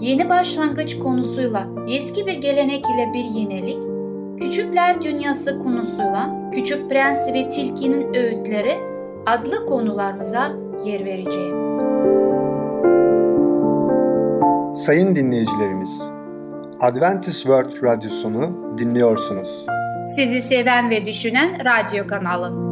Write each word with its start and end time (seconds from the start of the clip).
yeni 0.00 0.28
başlangıç 0.28 0.98
konusuyla 0.98 1.68
eski 1.88 2.26
bir 2.26 2.34
gelenek 2.34 2.84
ile 2.84 3.10
bir 3.14 3.24
yenilik, 3.24 3.78
küçükler 4.38 5.02
dünyası 5.02 5.58
konusuyla 5.58 6.50
Küçük 6.52 6.90
Prens 6.90 7.32
ve 7.32 7.50
Tilki'nin 7.50 8.14
öğütleri 8.14 8.78
adlı 9.26 9.66
konularımıza 9.66 10.52
yer 10.84 11.04
vereceğim. 11.04 11.68
Sayın 14.74 15.16
dinleyicilerimiz, 15.16 16.10
Adventist 16.80 17.42
World 17.42 17.82
Radyosunu 17.82 18.74
dinliyorsunuz. 18.78 19.66
Sizi 20.16 20.42
seven 20.42 20.90
ve 20.90 21.06
düşünen 21.06 21.58
radyo 21.64 22.06
kanalı. 22.06 22.68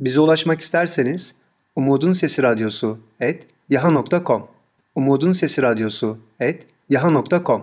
Bize 0.00 0.20
ulaşmak 0.20 0.60
isterseniz 0.60 1.34
Umutun 1.76 2.12
Sesi 2.12 2.42
Radyosu 2.42 2.98
et 3.20 3.46
yaha.com 3.70 4.48
Umutun 4.94 5.32
Sesi 5.32 5.62
Radyosu 5.62 6.18
et 6.40 6.66
yaha.com 6.88 7.62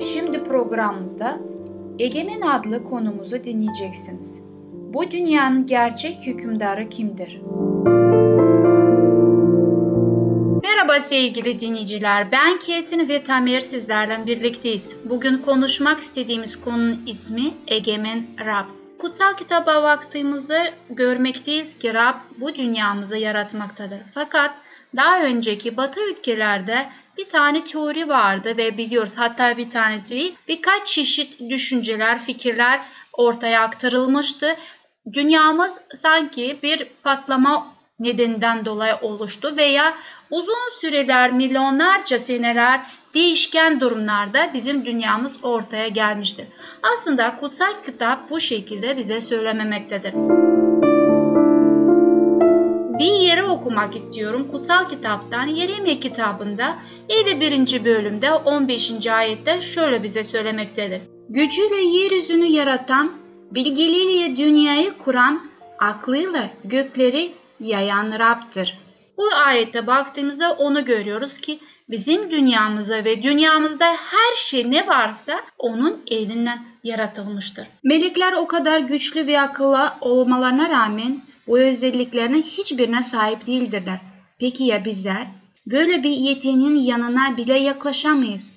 Şimdi 0.00 0.44
programımızda 0.44 1.40
Egemen 1.98 2.40
adlı 2.40 2.84
konumuzu 2.84 3.44
dinleyeceksiniz. 3.44 4.42
Bu 4.94 5.10
dünyanın 5.10 5.66
gerçek 5.66 6.18
hükümdarı 6.26 6.88
kimdir? 6.88 7.40
Merhaba 10.62 11.00
sevgili 11.00 11.60
dinleyiciler. 11.60 12.32
Ben 12.32 12.58
Ketin 12.58 13.08
ve 13.08 13.22
Tamer 13.22 13.60
sizlerle 13.60 14.26
birlikteyiz. 14.26 14.96
Bugün 15.04 15.38
konuşmak 15.38 16.00
istediğimiz 16.00 16.60
konunun 16.60 17.02
ismi 17.06 17.50
Egemen 17.68 18.24
Rab. 18.46 18.79
Kutsal 19.00 19.36
kitaba 19.36 19.82
baktığımızda 19.82 20.64
görmekteyiz 20.90 21.78
ki 21.78 21.94
Rab 21.94 22.14
bu 22.36 22.54
dünyamızı 22.54 23.16
yaratmaktadır. 23.16 23.98
Fakat 24.14 24.54
daha 24.96 25.22
önceki 25.22 25.76
Batı 25.76 26.10
ülkelerde 26.10 26.88
bir 27.18 27.28
tane 27.28 27.64
teori 27.64 28.08
vardı 28.08 28.56
ve 28.56 28.76
biliyoruz 28.76 29.12
hatta 29.16 29.56
bir 29.56 29.70
tane 29.70 30.08
değil 30.08 30.34
birkaç 30.48 30.86
çeşit 30.86 31.50
düşünceler, 31.50 32.18
fikirler 32.18 32.80
ortaya 33.12 33.62
aktarılmıştı. 33.62 34.56
Dünyamız 35.12 35.80
sanki 35.94 36.58
bir 36.62 36.86
patlama 37.02 37.66
nedeninden 37.98 38.64
dolayı 38.64 38.96
oluştu 39.02 39.56
veya 39.56 39.94
uzun 40.30 40.80
süreler, 40.80 41.32
milyonlarca 41.32 42.18
seneler 42.18 42.80
değişken 43.14 43.80
durumlarda 43.80 44.50
bizim 44.54 44.86
dünyamız 44.86 45.44
ortaya 45.44 45.88
gelmiştir. 45.88 46.46
Aslında 46.82 47.36
kutsal 47.36 47.72
kitap 47.86 48.30
bu 48.30 48.40
şekilde 48.40 48.96
bize 48.96 49.20
söylememektedir. 49.20 50.14
Bir 52.98 53.12
yere 53.12 53.44
okumak 53.44 53.96
istiyorum. 53.96 54.48
Kutsal 54.50 54.88
kitaptan 54.88 55.46
Yeremye 55.46 56.00
kitabında 56.00 56.76
51. 57.08 57.84
bölümde 57.84 58.32
15. 58.32 59.06
ayette 59.06 59.62
şöyle 59.62 60.02
bize 60.02 60.24
söylemektedir. 60.24 61.02
Gücüyle 61.28 61.82
yeryüzünü 61.82 62.44
yaratan, 62.44 63.12
bilgiliyle 63.50 64.36
dünyayı 64.36 64.98
kuran, 64.98 65.50
aklıyla 65.78 66.50
gökleri 66.64 67.32
yayan 67.60 68.18
Rab'dır. 68.18 68.78
Bu 69.16 69.28
ayete 69.46 69.86
baktığımızda 69.86 70.52
onu 70.52 70.84
görüyoruz 70.84 71.38
ki 71.38 71.58
bizim 71.90 72.30
dünyamıza 72.30 73.04
ve 73.04 73.22
dünyamızda 73.22 73.86
her 73.86 74.36
şey 74.36 74.70
ne 74.70 74.86
varsa 74.86 75.40
onun 75.58 76.02
elinden 76.10 76.62
yaratılmıştır. 76.84 77.66
Melekler 77.84 78.32
o 78.32 78.46
kadar 78.46 78.80
güçlü 78.80 79.26
ve 79.26 79.40
akıllı 79.40 79.92
olmalarına 80.00 80.70
rağmen 80.70 81.20
bu 81.46 81.58
özelliklerinin 81.58 82.42
hiçbirine 82.42 83.02
sahip 83.02 83.46
değildirler. 83.46 84.00
Peki 84.38 84.64
ya 84.64 84.84
bizler? 84.84 85.26
Böyle 85.66 86.02
bir 86.02 86.10
yeteneğin 86.10 86.74
yanına 86.74 87.36
bile 87.36 87.58
yaklaşamayız. 87.58 88.52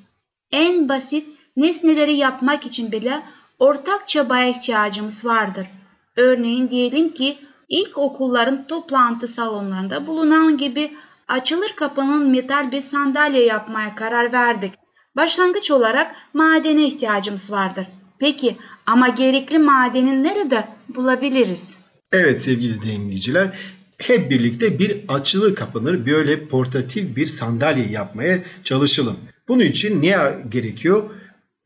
En 0.52 0.90
basit 0.90 1.28
nesneleri 1.58 2.14
yapmak 2.14 2.66
için 2.66 2.92
bile 2.92 3.22
ortak 3.60 4.08
çabaya 4.08 4.48
ihtiyacımız 4.48 5.26
vardır. 5.26 5.68
Örneğin 6.16 6.70
diyelim 6.70 7.14
ki 7.14 7.38
ilk 7.70 7.98
okulların 7.98 8.68
toplantı 8.68 9.28
salonlarında 9.28 10.08
bulunan 10.08 10.58
gibi 10.58 10.92
açılır 11.28 11.74
kapanın 11.76 12.32
metal 12.32 12.72
bir 12.72 12.82
sandalye 12.82 13.46
yapmaya 13.46 13.96
karar 13.96 14.34
verdik. 14.34 14.74
Başlangıç 15.16 15.72
olarak 15.72 16.16
madene 16.34 16.88
ihtiyacımız 16.88 17.52
vardır. 17.52 17.88
Peki 18.20 18.58
ama 18.86 19.08
gerekli 19.08 19.60
madeni 19.60 20.24
nerede 20.24 20.68
bulabiliriz? 20.90 21.78
Evet 22.12 22.42
sevgili 22.42 22.82
dinleyiciler, 22.82 23.58
hep 23.98 24.32
birlikte 24.32 24.80
bir 24.80 25.02
açılır 25.08 25.56
kapanır 25.56 26.06
böyle 26.06 26.48
portatif 26.48 27.16
bir 27.16 27.26
sandalye 27.26 27.88
yapmaya 27.88 28.40
çalışalım. 28.64 29.18
Bunun 29.48 29.64
için 29.64 30.02
ne 30.02 30.16
gerekiyor? 30.50 31.04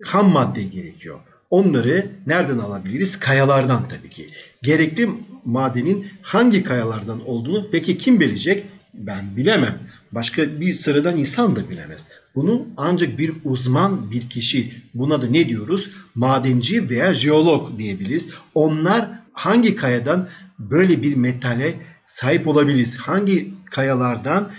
Ham 0.03 0.29
madde 0.29 0.63
gerekiyor. 0.63 1.19
Onları 1.49 2.11
nereden 2.27 2.57
alabiliriz? 2.57 3.19
Kayalardan 3.19 3.89
tabii 3.89 4.09
ki. 4.09 4.29
Gerekli 4.63 5.09
madenin 5.45 6.07
hangi 6.21 6.63
kayalardan 6.63 7.27
olduğunu 7.27 7.67
peki 7.71 7.97
kim 7.97 8.19
bilecek? 8.19 8.65
Ben 8.97 9.37
bilemem. 9.37 9.79
Başka 10.11 10.59
bir 10.59 10.73
sıradan 10.73 11.17
insan 11.17 11.55
da 11.55 11.69
bilemez. 11.69 12.07
Bunu 12.35 12.67
ancak 12.77 13.17
bir 13.17 13.31
uzman 13.45 14.11
bir 14.11 14.29
kişi 14.29 14.73
buna 14.93 15.21
da 15.21 15.27
ne 15.27 15.49
diyoruz? 15.49 15.91
Madenci 16.15 16.89
veya 16.89 17.13
jeolog 17.13 17.77
diyebiliriz. 17.77 18.27
Onlar 18.53 19.09
hangi 19.33 19.75
kayadan 19.75 20.29
böyle 20.59 21.01
bir 21.01 21.15
metale 21.15 21.75
sahip 22.05 22.47
olabiliriz? 22.47 22.97
Hangi 22.97 23.53
kayalardan 23.71 24.51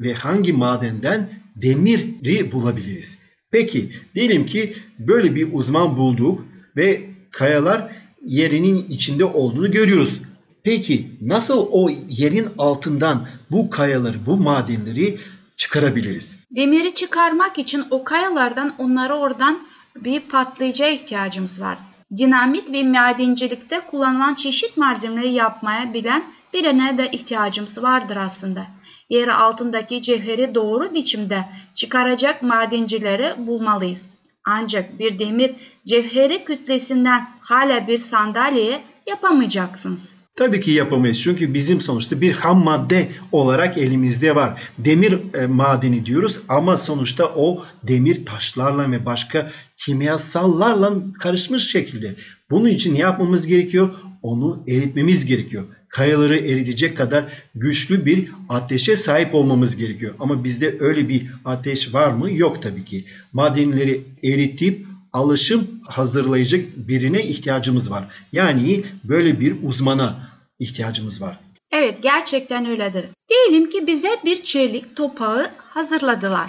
ve 0.00 0.14
hangi 0.14 0.52
madenden 0.52 1.28
demiri 1.56 2.52
bulabiliriz? 2.52 3.18
Peki 3.50 3.90
diyelim 4.14 4.46
ki 4.46 4.74
böyle 4.98 5.34
bir 5.34 5.48
uzman 5.52 5.96
bulduk 5.96 6.46
ve 6.76 7.00
kayalar 7.30 7.90
yerinin 8.24 8.88
içinde 8.88 9.24
olduğunu 9.24 9.70
görüyoruz. 9.70 10.20
Peki 10.64 11.10
nasıl 11.20 11.68
o 11.70 11.90
yerin 12.08 12.48
altından 12.58 13.26
bu 13.50 13.70
kayaları, 13.70 14.26
bu 14.26 14.36
madenleri 14.36 15.20
çıkarabiliriz? 15.56 16.38
Demiri 16.50 16.94
çıkarmak 16.94 17.58
için 17.58 17.84
o 17.90 18.04
kayalardan 18.04 18.74
onları 18.78 19.14
oradan 19.14 19.58
bir 19.96 20.20
patlayıcıya 20.20 20.88
ihtiyacımız 20.90 21.60
var. 21.60 21.78
Dinamit 22.16 22.72
ve 22.72 22.82
madencilikte 22.82 23.80
kullanılan 23.90 24.34
çeşit 24.34 24.76
malzemeleri 24.76 25.32
yapmaya 25.32 25.94
bilen 25.94 26.24
birine 26.52 26.98
de 26.98 27.10
ihtiyacımız 27.10 27.82
vardır 27.82 28.16
aslında. 28.16 28.66
Yer 29.08 29.28
altındaki 29.28 30.02
cevheri 30.02 30.54
doğru 30.54 30.94
biçimde 30.94 31.44
çıkaracak 31.74 32.42
madencileri 32.42 33.46
bulmalıyız. 33.46 34.06
Ancak 34.46 34.98
bir 34.98 35.18
demir 35.18 35.54
cevheri 35.86 36.44
kütlesinden 36.44 37.28
hala 37.40 37.86
bir 37.86 37.98
sandalye 37.98 38.80
yapamayacaksınız. 39.06 40.23
Tabii 40.36 40.60
ki 40.60 40.70
yapamayız 40.70 41.20
çünkü 41.20 41.54
bizim 41.54 41.80
sonuçta 41.80 42.20
bir 42.20 42.32
ham 42.32 42.64
madde 42.64 43.08
olarak 43.32 43.78
elimizde 43.78 44.34
var. 44.34 44.62
Demir 44.78 45.18
e, 45.34 45.46
madeni 45.46 46.06
diyoruz 46.06 46.40
ama 46.48 46.76
sonuçta 46.76 47.26
o 47.36 47.64
demir 47.82 48.26
taşlarla 48.26 48.90
ve 48.92 49.06
başka 49.06 49.50
kimyasallarla 49.76 50.94
karışmış 51.20 51.70
şekilde. 51.70 52.14
Bunun 52.50 52.68
için 52.68 52.94
ne 52.94 52.98
yapmamız 52.98 53.46
gerekiyor? 53.46 53.90
Onu 54.22 54.64
eritmemiz 54.68 55.24
gerekiyor. 55.24 55.64
Kayaları 55.88 56.36
eritecek 56.36 56.96
kadar 56.96 57.24
güçlü 57.54 58.06
bir 58.06 58.28
ateşe 58.48 58.96
sahip 58.96 59.34
olmamız 59.34 59.76
gerekiyor. 59.76 60.14
Ama 60.20 60.44
bizde 60.44 60.76
öyle 60.80 61.08
bir 61.08 61.26
ateş 61.44 61.94
var 61.94 62.10
mı? 62.10 62.32
Yok 62.32 62.62
tabii 62.62 62.84
ki. 62.84 63.04
Madenleri 63.32 64.04
eritip 64.24 64.86
alışım 65.12 65.66
hazırlayacak 65.82 66.60
birine 66.76 67.22
ihtiyacımız 67.22 67.90
var. 67.90 68.04
Yani 68.32 68.84
böyle 69.04 69.40
bir 69.40 69.54
uzmana 69.62 70.23
ihtiyacımız 70.58 71.22
var. 71.22 71.40
Evet 71.70 72.02
gerçekten 72.02 72.66
öyledir. 72.66 73.06
Diyelim 73.28 73.70
ki 73.70 73.86
bize 73.86 74.20
bir 74.24 74.42
çelik 74.42 74.96
topağı 74.96 75.50
hazırladılar. 75.58 76.48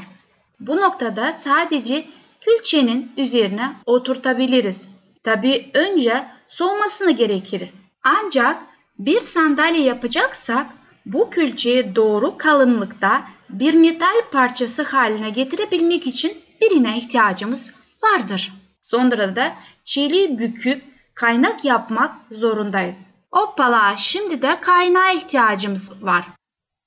Bu 0.59 0.77
noktada 0.77 1.33
sadece 1.33 2.05
külçenin 2.41 3.11
üzerine 3.17 3.75
oturtabiliriz. 3.85 4.87
Tabi 5.23 5.69
önce 5.73 6.25
soğumasını 6.47 7.11
gerekir. 7.11 7.69
Ancak 8.03 8.57
bir 8.99 9.19
sandalye 9.19 9.81
yapacaksak 9.81 10.67
bu 11.05 11.29
külçeyi 11.29 11.95
doğru 11.95 12.37
kalınlıkta 12.37 13.21
bir 13.49 13.73
metal 13.73 14.21
parçası 14.31 14.83
haline 14.83 15.29
getirebilmek 15.29 16.07
için 16.07 16.37
birine 16.61 16.97
ihtiyacımız 16.97 17.71
vardır. 18.03 18.53
Sonra 18.81 19.35
da 19.35 19.55
çeliği 19.85 20.39
büküp 20.39 20.81
kaynak 21.13 21.65
yapmak 21.65 22.15
zorundayız. 22.31 23.07
Hoppala 23.35 23.97
şimdi 23.97 24.41
de 24.41 24.59
kaynağa 24.61 25.11
ihtiyacımız 25.11 25.91
var. 26.01 26.25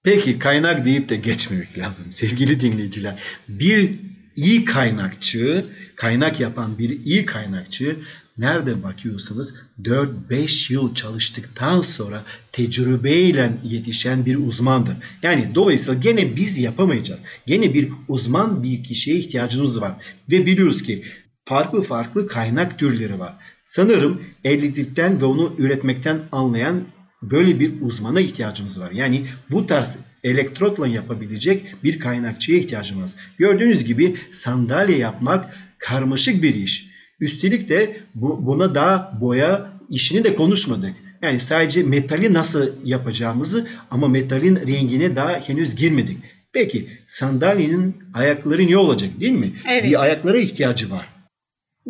Peki 0.04 0.38
kaynak 0.38 0.84
deyip 0.84 1.08
de 1.08 1.16
geçmemek 1.16 1.78
lazım 1.78 2.12
sevgili 2.12 2.60
dinleyiciler. 2.60 3.18
Bir 3.48 3.90
iyi 4.36 4.64
kaynakçı, 4.64 5.66
kaynak 5.96 6.40
yapan 6.40 6.78
bir 6.78 7.04
iyi 7.04 7.26
kaynakçı 7.26 7.96
nerede 8.38 8.82
bakıyorsanız 8.82 9.54
4-5 9.82 10.72
yıl 10.72 10.94
çalıştıktan 10.94 11.80
sonra 11.80 12.24
tecrübeyle 12.52 13.52
yetişen 13.64 14.26
bir 14.26 14.36
uzmandır. 14.48 14.96
Yani 15.22 15.54
dolayısıyla 15.54 15.94
gene 15.94 16.36
biz 16.36 16.58
yapamayacağız. 16.58 17.20
Gene 17.46 17.74
bir 17.74 17.88
uzman 18.08 18.62
bir 18.62 18.84
kişiye 18.84 19.16
ihtiyacımız 19.16 19.80
var. 19.80 19.92
Ve 20.30 20.46
biliyoruz 20.46 20.82
ki 20.82 21.04
farklı 21.48 21.82
farklı 21.82 22.28
kaynak 22.28 22.78
türleri 22.78 23.18
var. 23.18 23.34
Sanırım 23.62 24.22
elektrikten 24.44 25.20
ve 25.20 25.24
onu 25.24 25.54
üretmekten 25.58 26.18
anlayan 26.32 26.82
böyle 27.22 27.60
bir 27.60 27.72
uzmana 27.80 28.20
ihtiyacımız 28.20 28.80
var. 28.80 28.90
Yani 28.90 29.26
bu 29.50 29.66
tarz 29.66 29.98
elektrotla 30.24 30.86
yapabilecek 30.88 31.84
bir 31.84 31.98
kaynakçıya 31.98 32.58
ihtiyacımız. 32.58 33.14
Gördüğünüz 33.38 33.84
gibi 33.84 34.16
sandalye 34.32 34.98
yapmak 34.98 35.56
karmaşık 35.78 36.42
bir 36.42 36.54
iş. 36.54 36.88
Üstelik 37.20 37.68
de 37.68 37.96
bu, 38.14 38.46
buna 38.46 38.74
daha 38.74 39.18
boya 39.20 39.72
işini 39.90 40.24
de 40.24 40.34
konuşmadık. 40.34 40.94
Yani 41.22 41.40
sadece 41.40 41.82
metali 41.82 42.32
nasıl 42.32 42.68
yapacağımızı 42.84 43.66
ama 43.90 44.08
metalin 44.08 44.56
rengine 44.56 45.16
daha 45.16 45.40
henüz 45.40 45.76
girmedik. 45.76 46.18
Peki 46.52 46.88
sandalyenin 47.06 47.96
ayakları 48.14 48.66
ne 48.66 48.76
olacak 48.76 49.10
değil 49.20 49.32
mi? 49.32 49.52
Evet. 49.68 49.84
Bir 49.84 50.02
ayaklara 50.02 50.38
ihtiyacı 50.38 50.90
var. 50.90 51.17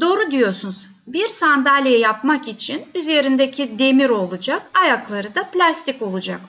Doğru 0.00 0.30
diyorsunuz. 0.30 0.86
Bir 1.06 1.28
sandalye 1.28 1.98
yapmak 1.98 2.48
için 2.48 2.86
üzerindeki 2.94 3.78
demir 3.78 4.10
olacak, 4.10 4.62
ayakları 4.74 5.34
da 5.34 5.50
plastik 5.50 6.02
olacak. 6.02 6.40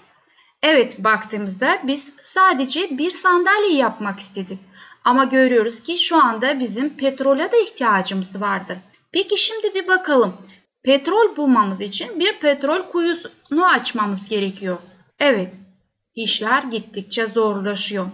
Evet 0.63 1.04
baktığımızda 1.04 1.80
biz 1.84 2.13
sadece 2.22 2.98
bir 2.98 3.12
sandalye 3.12 3.75
yapmak 3.75 4.19
istedik. 4.19 4.60
Ama 5.04 5.24
görüyoruz 5.24 5.84
ki 5.84 5.98
şu 5.98 6.24
anda 6.24 6.60
bizim 6.60 6.90
petrole 6.90 7.51
de 7.51 7.63
ihtiyacımız 7.63 8.42
vardır. 8.42 8.78
Peki 9.12 9.38
şimdi 9.38 9.75
bir 9.75 9.88
bakalım. 9.88 10.34
Petrol 10.84 11.36
bulmamız 11.36 11.81
için 11.81 12.19
bir 12.19 12.40
petrol 12.40 12.81
kuyusunu 12.81 13.66
açmamız 13.66 14.28
gerekiyor. 14.28 14.78
Evet, 15.19 15.54
işler 16.16 16.63
gittikçe 16.63 17.28
zorlaşıyor. 17.28 18.06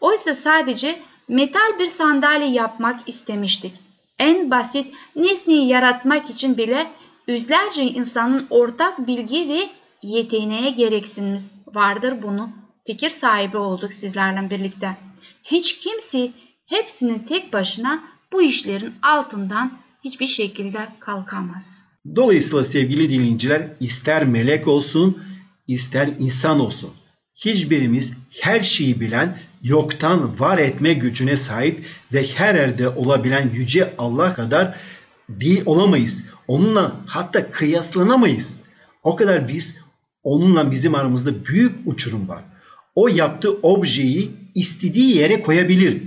Oysa 0.00 0.34
sadece 0.34 0.98
metal 1.28 1.78
bir 1.78 1.86
sandalye 1.86 2.48
yapmak 2.48 3.08
istemiştik. 3.08 3.87
En 4.18 4.50
basit 4.50 4.94
nesneyi 5.16 5.68
yaratmak 5.68 6.30
için 6.30 6.56
bile 6.56 6.86
yüzlerce 7.28 7.84
insanın 7.84 8.46
ortak 8.50 9.06
bilgi 9.06 9.48
ve 9.48 9.68
yeteneğe 10.02 10.70
gereksinimiz 10.70 11.52
vardır 11.74 12.22
bunu. 12.22 12.50
Fikir 12.86 13.08
sahibi 13.08 13.56
olduk 13.56 13.92
sizlerle 13.92 14.50
birlikte. 14.50 14.96
Hiç 15.44 15.78
kimse 15.78 16.30
hepsinin 16.66 17.18
tek 17.18 17.52
başına 17.52 18.02
bu 18.32 18.42
işlerin 18.42 18.94
altından 19.02 19.72
hiçbir 20.04 20.26
şekilde 20.26 20.78
kalkamaz. 21.00 21.84
Dolayısıyla 22.16 22.64
sevgili 22.64 23.10
dinleyiciler 23.10 23.68
ister 23.80 24.24
melek 24.24 24.68
olsun 24.68 25.22
ister 25.68 26.08
insan 26.18 26.60
olsun. 26.60 26.90
Hiçbirimiz 27.34 28.12
her 28.40 28.60
şeyi 28.60 29.00
bilen 29.00 29.38
yoktan 29.62 30.40
var 30.40 30.58
etme 30.58 30.94
gücüne 30.94 31.36
sahip 31.36 31.84
ve 32.12 32.26
her 32.26 32.54
yerde 32.54 32.88
olabilen 32.88 33.50
yüce 33.54 33.94
Allah 33.98 34.34
kadar 34.34 34.74
değil 35.28 35.62
olamayız. 35.66 36.24
Onunla 36.48 37.00
hatta 37.06 37.50
kıyaslanamayız. 37.50 38.56
O 39.02 39.16
kadar 39.16 39.48
biz 39.48 39.76
onunla 40.22 40.70
bizim 40.70 40.94
aramızda 40.94 41.44
büyük 41.44 41.72
uçurum 41.86 42.28
var. 42.28 42.42
O 42.94 43.08
yaptığı 43.08 43.52
objeyi 43.52 44.30
istediği 44.54 45.16
yere 45.16 45.42
koyabilir. 45.42 46.02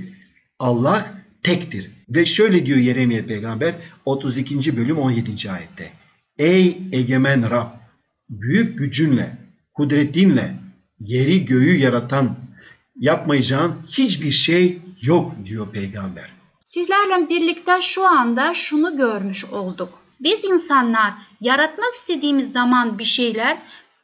Allah 0.60 1.08
tektir. 1.44 1.92
Ve 2.10 2.26
şöyle 2.26 2.66
diyor 2.66 2.78
Yeremye 2.78 3.22
peygamber 3.22 3.76
32. 4.06 4.78
bölüm 4.78 4.98
17. 4.98 5.52
ayette. 5.52 5.92
Ey 6.38 6.78
egemen 6.92 7.50
Rab 7.50 7.68
büyük 8.30 8.80
gücünle, 8.80 9.38
kudretinle 9.74 10.54
yeri 11.00 11.46
göğü 11.46 11.78
yaratan 11.78 12.38
yapmayacağın 13.02 13.76
hiçbir 13.92 14.32
şey 14.32 14.82
yok 15.02 15.32
diyor 15.46 15.72
peygamber. 15.72 16.30
Sizlerle 16.64 17.30
birlikte 17.30 17.82
şu 17.82 18.08
anda 18.08 18.54
şunu 18.54 18.98
görmüş 18.98 19.46
olduk. 19.46 19.90
Biz 20.20 20.46
insanlar 20.46 21.14
yaratmak 21.42 21.94
istediğimiz 21.96 22.52
zaman 22.52 23.00
bir 23.00 23.06
şeyler 23.06 23.58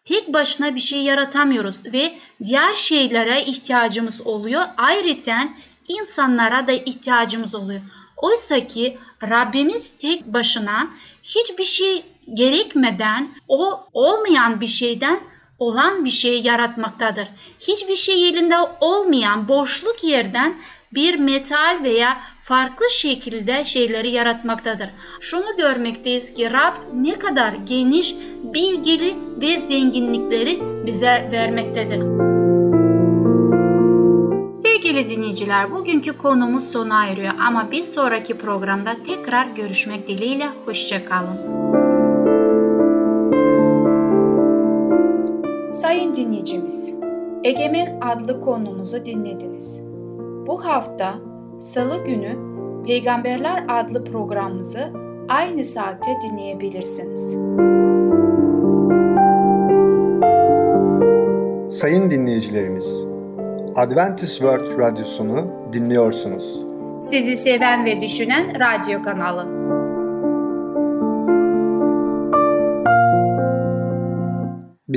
tek 0.05 0.33
başına 0.33 0.75
bir 0.75 0.79
şey 0.79 1.01
yaratamıyoruz 1.01 1.85
ve 1.85 2.17
diğer 2.43 2.73
şeylere 2.73 3.43
ihtiyacımız 3.43 4.21
oluyor. 4.21 4.61
Ayrıca 4.77 5.49
insanlara 5.87 6.67
da 6.67 6.71
ihtiyacımız 6.71 7.55
oluyor. 7.55 7.81
Oysa 8.17 8.67
ki 8.67 8.97
Rabbimiz 9.23 9.97
tek 9.97 10.25
başına 10.25 10.87
hiçbir 11.23 11.63
şey 11.63 12.05
gerekmeden 12.33 13.29
o 13.47 13.87
olmayan 13.93 14.61
bir 14.61 14.67
şeyden 14.67 15.19
olan 15.59 16.05
bir 16.05 16.09
şey 16.09 16.41
yaratmaktadır. 16.41 17.27
Hiçbir 17.59 17.95
şey 17.95 18.29
elinde 18.29 18.55
olmayan 18.81 19.47
boşluk 19.47 20.03
yerden 20.03 20.55
bir 20.93 21.15
metal 21.15 21.79
veya 21.83 22.17
farklı 22.41 22.89
şekilde 22.89 23.65
şeyleri 23.65 24.11
yaratmaktadır. 24.11 24.89
Şunu 25.21 25.57
görmekteyiz 25.57 26.33
ki 26.33 26.51
Rab 26.51 26.73
ne 26.93 27.19
kadar 27.19 27.53
geniş, 27.53 28.15
bilgili 28.43 29.15
ve 29.41 29.59
zenginlikleri 29.59 30.59
bize 30.85 31.29
vermektedir. 31.31 31.99
Sevgili 34.55 35.09
dinleyiciler, 35.09 35.71
bugünkü 35.71 36.17
konumuz 36.17 36.71
sona 36.71 37.05
eriyor 37.05 37.33
ama 37.39 37.71
bir 37.71 37.83
sonraki 37.83 38.37
programda 38.37 38.91
tekrar 39.07 39.45
görüşmek 39.45 40.07
dileğiyle 40.07 40.47
hoşçakalın. 40.65 41.86
Sayın 45.81 46.15
dinleyicimiz, 46.15 46.95
Egemen 47.43 47.99
adlı 48.01 48.41
konumuzu 48.41 49.05
dinlediniz. 49.05 49.81
Bu 50.47 50.65
hafta 50.65 51.13
Salı 51.59 52.05
günü 52.05 52.37
Peygamberler 52.85 53.65
adlı 53.69 54.03
programımızı 54.03 54.91
aynı 55.29 55.63
saatte 55.63 56.11
dinleyebilirsiniz. 56.23 57.31
Sayın 61.79 62.11
dinleyicilerimiz, 62.11 63.07
Adventist 63.75 64.37
World 64.37 64.79
Radyosunu 64.79 65.47
dinliyorsunuz. 65.73 66.65
Sizi 67.01 67.37
seven 67.37 67.85
ve 67.85 68.01
düşünen 68.01 68.59
radyo 68.59 69.03
kanalı. 69.03 69.56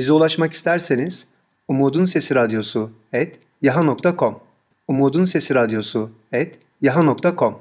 Bize 0.01 0.13
ulaşmak 0.13 0.53
isterseniz 0.53 1.27
Umutun 1.67 2.05
Sesi 2.05 2.35
Radyosu 2.35 2.91
et 3.13 3.39
yaha.com 3.61 4.39
Umutun 4.87 5.25
Sesi 5.25 5.55
Radyosu 5.55 6.09
et 6.31 6.59
yaha.com 6.81 7.55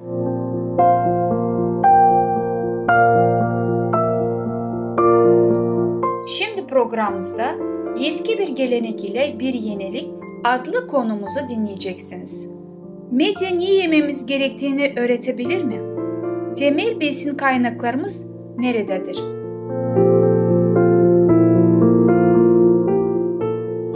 Şimdi 6.38 6.66
programımızda 6.66 7.56
eski 8.00 8.38
bir 8.38 8.48
gelenek 8.48 9.04
ile 9.04 9.36
bir 9.40 9.54
yenilik 9.54 10.08
adlı 10.44 10.86
konumuzu 10.86 11.40
dinleyeceksiniz. 11.48 12.48
Medya 13.10 13.50
niye 13.50 13.74
yememiz 13.74 14.26
gerektiğini 14.26 14.92
öğretebilir 14.96 15.64
mi? 15.64 15.80
Temel 16.54 17.00
besin 17.00 17.36
kaynaklarımız 17.36 18.26
nerededir? 18.58 19.29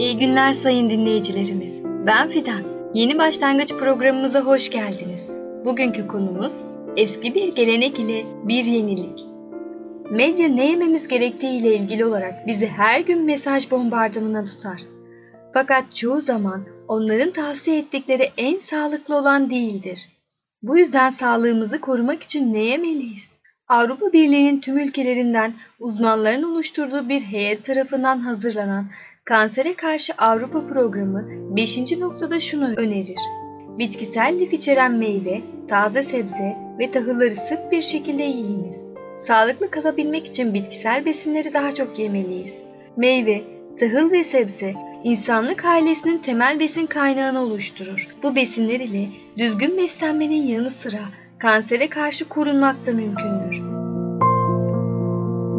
İyi 0.05 0.17
günler 0.17 0.53
sayın 0.53 0.89
dinleyicilerimiz. 0.89 1.83
Ben 1.83 2.29
Fidan. 2.29 2.61
Yeni 2.93 3.17
başlangıç 3.17 3.73
programımıza 3.73 4.41
hoş 4.41 4.69
geldiniz. 4.69 5.29
Bugünkü 5.65 6.07
konumuz 6.07 6.61
eski 6.97 7.35
bir 7.35 7.55
gelenek 7.55 7.99
ile 7.99 8.25
bir 8.43 8.65
yenilik. 8.65 9.19
Medya 10.11 10.47
ne 10.47 10.69
yememiz 10.69 11.07
gerektiği 11.07 11.59
ile 11.59 11.75
ilgili 11.75 12.05
olarak 12.05 12.47
bizi 12.47 12.67
her 12.67 12.99
gün 12.99 13.25
mesaj 13.25 13.71
bombardımanına 13.71 14.45
tutar. 14.45 14.81
Fakat 15.53 15.95
çoğu 15.95 16.21
zaman 16.21 16.63
onların 16.87 17.31
tavsiye 17.31 17.79
ettikleri 17.79 18.29
en 18.37 18.59
sağlıklı 18.59 19.15
olan 19.15 19.49
değildir. 19.49 20.09
Bu 20.61 20.77
yüzden 20.77 21.09
sağlığımızı 21.09 21.81
korumak 21.81 22.23
için 22.23 22.53
ne 22.53 22.59
yemeliyiz? 22.59 23.31
Avrupa 23.67 24.13
Birliği'nin 24.13 24.61
tüm 24.61 24.77
ülkelerinden 24.77 25.53
uzmanların 25.79 26.43
oluşturduğu 26.43 27.09
bir 27.09 27.21
heyet 27.21 27.65
tarafından 27.65 28.19
hazırlanan 28.19 28.85
Kansere 29.25 29.73
Karşı 29.75 30.13
Avrupa 30.17 30.67
Programı 30.67 31.25
5. 31.55 31.91
noktada 31.91 32.39
şunu 32.39 32.73
önerir. 32.77 33.19
Bitkisel 33.77 34.39
lif 34.39 34.53
içeren 34.53 34.93
meyve, 34.93 35.41
taze 35.67 36.03
sebze 36.03 36.57
ve 36.79 36.91
tahılları 36.91 37.35
sık 37.35 37.71
bir 37.71 37.81
şekilde 37.81 38.23
yiyiniz. 38.23 38.85
Sağlıklı 39.17 39.71
kalabilmek 39.71 40.27
için 40.27 40.53
bitkisel 40.53 41.05
besinleri 41.05 41.53
daha 41.53 41.73
çok 41.73 41.99
yemeliyiz. 41.99 42.53
Meyve, 42.97 43.41
tahıl 43.79 44.11
ve 44.11 44.23
sebze 44.23 44.73
insanlık 45.03 45.65
ailesinin 45.65 46.17
temel 46.17 46.59
besin 46.59 46.85
kaynağını 46.85 47.39
oluşturur. 47.39 48.07
Bu 48.23 48.35
besinler 48.35 48.79
ile 48.79 49.07
düzgün 49.37 49.77
beslenmenin 49.77 50.47
yanı 50.47 50.71
sıra 50.71 51.01
kansere 51.39 51.89
karşı 51.89 52.29
korunmak 52.29 52.85
da 52.85 52.91
mümkündür. 52.91 53.61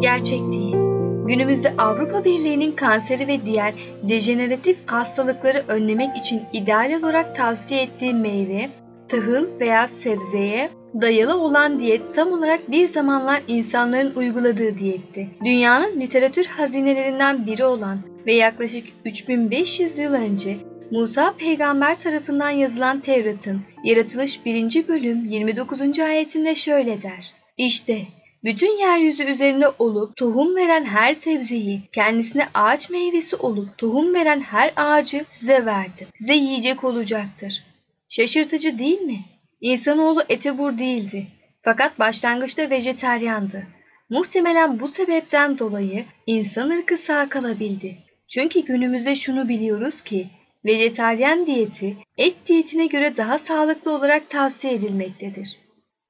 Gerçek 0.01 0.39
değil. 0.39 0.86
Günümüzde 1.27 1.73
Avrupa 1.77 2.25
Birliği'nin 2.25 2.71
kanseri 2.71 3.27
ve 3.27 3.45
diğer 3.45 3.73
dejeneratif 4.03 4.77
hastalıkları 4.85 5.63
önlemek 5.67 6.17
için 6.17 6.41
ideal 6.53 6.99
olarak 6.99 7.35
tavsiye 7.35 7.81
ettiği 7.81 8.13
meyve, 8.13 8.69
tahıl 9.09 9.59
veya 9.59 9.87
sebzeye 9.87 10.69
dayalı 11.01 11.37
olan 11.37 11.79
diyet 11.79 12.15
tam 12.15 12.31
olarak 12.31 12.71
bir 12.71 12.87
zamanlar 12.87 13.41
insanların 13.47 14.15
uyguladığı 14.15 14.77
diyetti. 14.77 15.27
Dünyanın 15.45 15.99
literatür 15.99 16.45
hazinelerinden 16.45 17.45
biri 17.45 17.65
olan 17.65 17.97
ve 18.25 18.33
yaklaşık 18.33 18.87
3500 19.05 19.97
yıl 19.97 20.13
önce 20.13 20.57
Musa 20.91 21.33
peygamber 21.37 21.99
tarafından 21.99 22.49
yazılan 22.49 22.99
Tevrat'ın 22.99 23.61
Yaratılış 23.83 24.45
1. 24.45 24.87
bölüm 24.87 25.25
29. 25.25 25.99
ayetinde 25.99 26.55
şöyle 26.55 27.01
der. 27.01 27.31
İşte 27.57 27.97
bütün 28.43 28.77
yeryüzü 28.79 29.23
üzerinde 29.23 29.67
olup 29.79 30.15
tohum 30.15 30.55
veren 30.55 30.85
her 30.85 31.13
sebzeyi, 31.13 31.81
kendisine 31.91 32.47
ağaç 32.53 32.89
meyvesi 32.89 33.35
olup 33.35 33.77
tohum 33.77 34.13
veren 34.13 34.41
her 34.41 34.73
ağacı 34.75 35.25
size 35.31 35.65
verdim. 35.65 36.07
Size 36.17 36.33
yiyecek 36.33 36.83
olacaktır. 36.83 37.63
Şaşırtıcı 38.09 38.79
değil 38.79 39.01
mi? 39.01 39.19
İnsanoğlu 39.61 40.23
etebur 40.29 40.77
değildi. 40.77 41.27
Fakat 41.63 41.99
başlangıçta 41.99 42.69
vejeteryandı. 42.69 43.63
Muhtemelen 44.09 44.79
bu 44.79 44.87
sebepten 44.87 45.59
dolayı 45.59 46.05
insan 46.25 46.69
ırkı 46.69 46.97
sağ 46.97 47.29
kalabildi. 47.29 47.97
Çünkü 48.27 48.59
günümüzde 48.59 49.15
şunu 49.15 49.49
biliyoruz 49.49 50.01
ki 50.01 50.27
vejeteryan 50.65 51.45
diyeti 51.45 51.97
et 52.17 52.35
diyetine 52.47 52.85
göre 52.85 53.17
daha 53.17 53.39
sağlıklı 53.39 53.91
olarak 53.91 54.29
tavsiye 54.29 54.73
edilmektedir. 54.73 55.66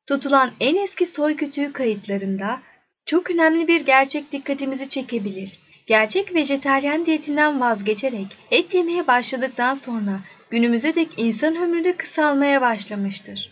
Tutulan 0.07 0.49
en 0.59 0.75
eski 0.75 1.05
soy 1.05 1.35
kütüğü 1.35 1.73
kayıtlarında 1.73 2.59
çok 3.05 3.31
önemli 3.31 3.67
bir 3.67 3.85
gerçek 3.85 4.31
dikkatimizi 4.31 4.89
çekebilir. 4.89 5.59
Gerçek 5.87 6.35
vejeteryan 6.35 7.05
diyetinden 7.05 7.59
vazgeçerek 7.59 8.27
et 8.51 8.73
yemeye 8.73 9.07
başladıktan 9.07 9.73
sonra 9.73 10.19
günümüze 10.49 10.95
dek 10.95 11.09
insan 11.17 11.55
ömrü 11.55 11.83
de 11.83 11.97
kısalmaya 11.97 12.61
başlamıştır. 12.61 13.51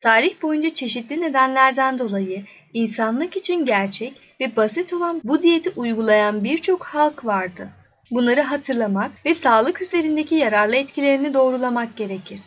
Tarih 0.00 0.42
boyunca 0.42 0.70
çeşitli 0.70 1.20
nedenlerden 1.20 1.98
dolayı 1.98 2.44
insanlık 2.72 3.36
için 3.36 3.66
gerçek 3.66 4.14
ve 4.40 4.56
basit 4.56 4.92
olan 4.92 5.20
bu 5.24 5.42
diyeti 5.42 5.70
uygulayan 5.76 6.44
birçok 6.44 6.84
halk 6.84 7.24
vardı. 7.24 7.68
Bunları 8.10 8.40
hatırlamak 8.40 9.10
ve 9.26 9.34
sağlık 9.34 9.82
üzerindeki 9.82 10.34
yararlı 10.34 10.76
etkilerini 10.76 11.34
doğrulamak 11.34 11.96
gerekir. 11.96 12.40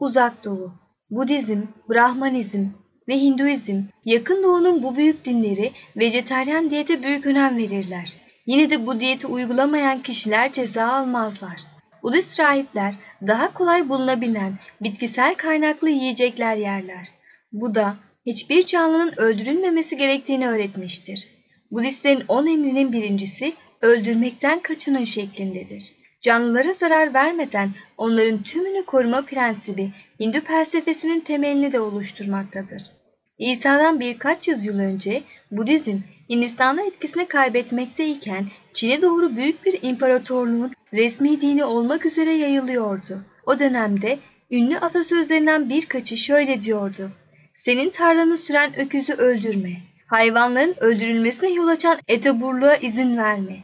Uzak 0.00 0.44
Doğu, 0.44 0.72
Budizm, 1.10 1.62
Brahmanizm 1.88 2.66
ve 3.08 3.20
Hinduizm, 3.20 3.82
Yakın 4.04 4.42
Doğu'nun 4.42 4.82
bu 4.82 4.96
büyük 4.96 5.24
dinleri 5.24 5.72
vejeteryan 5.96 6.70
diyete 6.70 7.02
büyük 7.02 7.26
önem 7.26 7.56
verirler. 7.56 8.12
Yine 8.46 8.70
de 8.70 8.86
bu 8.86 9.00
diyeti 9.00 9.26
uygulamayan 9.26 10.02
kişiler 10.02 10.52
ceza 10.52 10.92
almazlar. 10.92 11.60
Budist 12.02 12.40
rahipler 12.40 12.94
daha 13.26 13.54
kolay 13.54 13.88
bulunabilen 13.88 14.52
bitkisel 14.80 15.34
kaynaklı 15.34 15.90
yiyecekler 15.90 16.56
yerler. 16.56 17.08
Bu 17.52 17.74
da 17.74 17.96
hiçbir 18.26 18.66
canlının 18.66 19.12
öldürülmemesi 19.16 19.96
gerektiğini 19.96 20.48
öğretmiştir. 20.48 21.28
Budistlerin 21.70 22.24
on 22.28 22.46
emrinin 22.46 22.92
birincisi 22.92 23.52
öldürmekten 23.82 24.60
kaçının 24.60 25.04
şeklindedir. 25.04 25.92
Canlılara 26.20 26.72
zarar 26.72 27.14
vermeden 27.14 27.70
onların 27.98 28.42
tümünü 28.42 28.84
koruma 28.84 29.22
prensibi 29.22 29.90
Hindu 30.20 30.40
felsefesinin 30.40 31.20
temelini 31.20 31.72
de 31.72 31.80
oluşturmaktadır. 31.80 32.95
İsa'dan 33.38 34.00
birkaç 34.00 34.48
yüzyıl 34.48 34.78
önce 34.78 35.22
Budizm 35.50 35.98
Hindistan'da 36.30 36.82
etkisini 36.82 37.28
kaybetmekteyken 37.28 38.44
Çin'e 38.72 39.02
doğru 39.02 39.36
büyük 39.36 39.64
bir 39.64 39.78
imparatorluğun 39.82 40.72
resmi 40.92 41.40
dini 41.40 41.64
olmak 41.64 42.06
üzere 42.06 42.32
yayılıyordu. 42.32 43.22
O 43.46 43.58
dönemde 43.58 44.18
ünlü 44.50 44.78
atasözlerinden 44.78 45.70
birkaçı 45.70 46.16
şöyle 46.16 46.62
diyordu. 46.62 47.10
Senin 47.54 47.90
tarlanı 47.90 48.36
süren 48.36 48.78
öküzü 48.78 49.12
öldürme. 49.12 49.72
Hayvanların 50.06 50.74
öldürülmesine 50.80 51.50
yol 51.50 51.68
açan 51.68 51.98
etoburluğa 52.08 52.76
izin 52.76 53.16
verme. 53.16 53.56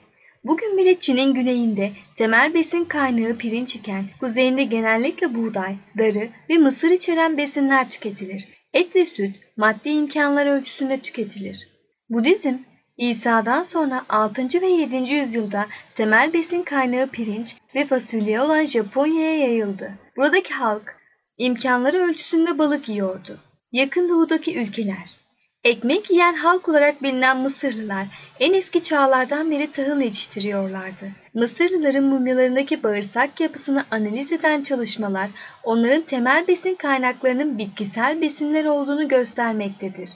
Bugün 0.45 0.79
bile 0.79 1.01
Çin'in 1.01 1.35
güneyinde 1.35 1.93
temel 2.17 2.55
besin 2.55 2.85
kaynağı 2.85 3.37
pirinç 3.37 3.77
iken 3.77 4.05
kuzeyinde 4.21 4.65
genellikle 4.65 5.35
buğday, 5.35 5.75
darı 5.99 6.29
ve 6.51 6.59
mısır 6.59 6.91
içeren 6.91 7.37
besinler 7.37 7.91
tüketilir. 7.91 8.49
Et 8.75 8.97
ve 8.97 9.07
süt 9.07 9.37
maddi 9.57 9.89
imkanlar 9.89 10.47
ölçüsünde 10.47 11.01
tüketilir. 11.01 11.69
Budizm, 12.11 12.55
İsa'dan 12.97 13.63
sonra 13.63 14.05
6. 14.09 14.63
ve 14.63 14.67
7. 14.67 14.97
yüzyılda 14.97 15.67
temel 15.95 16.33
besin 16.33 16.63
kaynağı 16.63 17.07
pirinç 17.09 17.57
ve 17.75 17.87
fasulye 17.87 18.41
olan 18.41 18.65
Japonya'ya 18.65 19.39
yayıldı. 19.39 19.93
Buradaki 20.17 20.55
halk 20.55 20.97
imkanları 21.39 21.99
ölçüsünde 21.99 22.59
balık 22.59 22.89
yiyordu. 22.89 23.39
Yakın 23.73 24.09
doğudaki 24.09 24.59
ülkeler 24.59 25.22
Ekmek 25.65 26.11
yiyen 26.11 26.35
halk 26.35 26.69
olarak 26.69 27.03
bilinen 27.03 27.37
Mısırlılar 27.37 28.07
en 28.41 28.55
eski 28.55 28.83
çağlardan 28.83 29.51
beri 29.51 29.73
tahıl 29.73 30.01
yetiştiriyorlardı. 30.01 31.11
Mısırlıların 31.35 32.05
mumyalarındaki 32.05 32.83
bağırsak 32.83 33.41
yapısını 33.41 33.85
analiz 33.91 34.33
eden 34.33 34.63
çalışmalar 34.63 35.31
onların 35.65 36.03
temel 36.03 36.49
besin 36.49 36.75
kaynaklarının 36.75 37.59
bitkisel 37.59 38.21
besinler 38.21 38.65
olduğunu 38.65 39.09
göstermektedir. 39.09 40.11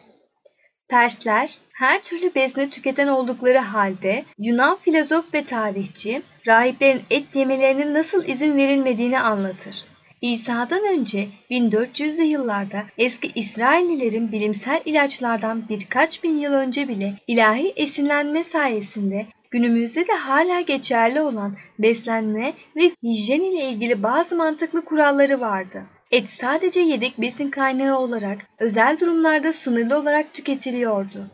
Persler 0.88 1.58
her 1.72 2.02
türlü 2.02 2.34
besini 2.34 2.70
tüketen 2.70 3.08
oldukları 3.08 3.58
halde 3.58 4.24
Yunan 4.38 4.76
filozof 4.76 5.34
ve 5.34 5.44
tarihçi 5.44 6.22
rahiplerin 6.46 7.02
et 7.10 7.36
yemelerinin 7.36 7.94
nasıl 7.94 8.24
izin 8.24 8.56
verilmediğini 8.56 9.20
anlatır. 9.20 9.84
İsa'dan 10.32 10.86
önce 10.86 11.28
1400'lü 11.50 12.22
yıllarda 12.22 12.82
eski 12.98 13.32
İsraillilerin 13.34 14.32
bilimsel 14.32 14.80
ilaçlardan 14.84 15.68
birkaç 15.68 16.24
bin 16.24 16.38
yıl 16.38 16.52
önce 16.52 16.88
bile 16.88 17.14
ilahi 17.26 17.72
esinlenme 17.76 18.44
sayesinde 18.44 19.26
günümüzde 19.50 20.06
de 20.06 20.12
hala 20.12 20.60
geçerli 20.60 21.20
olan 21.20 21.56
beslenme 21.78 22.52
ve 22.76 22.90
hijyen 23.02 23.40
ile 23.40 23.70
ilgili 23.70 24.02
bazı 24.02 24.36
mantıklı 24.36 24.84
kuralları 24.84 25.40
vardı. 25.40 25.82
Et 26.10 26.30
sadece 26.30 26.80
yedek 26.80 27.20
besin 27.20 27.50
kaynağı 27.50 27.98
olarak 27.98 28.38
özel 28.58 28.98
durumlarda 29.00 29.52
sınırlı 29.52 29.98
olarak 29.98 30.34
tüketiliyordu. 30.34 31.26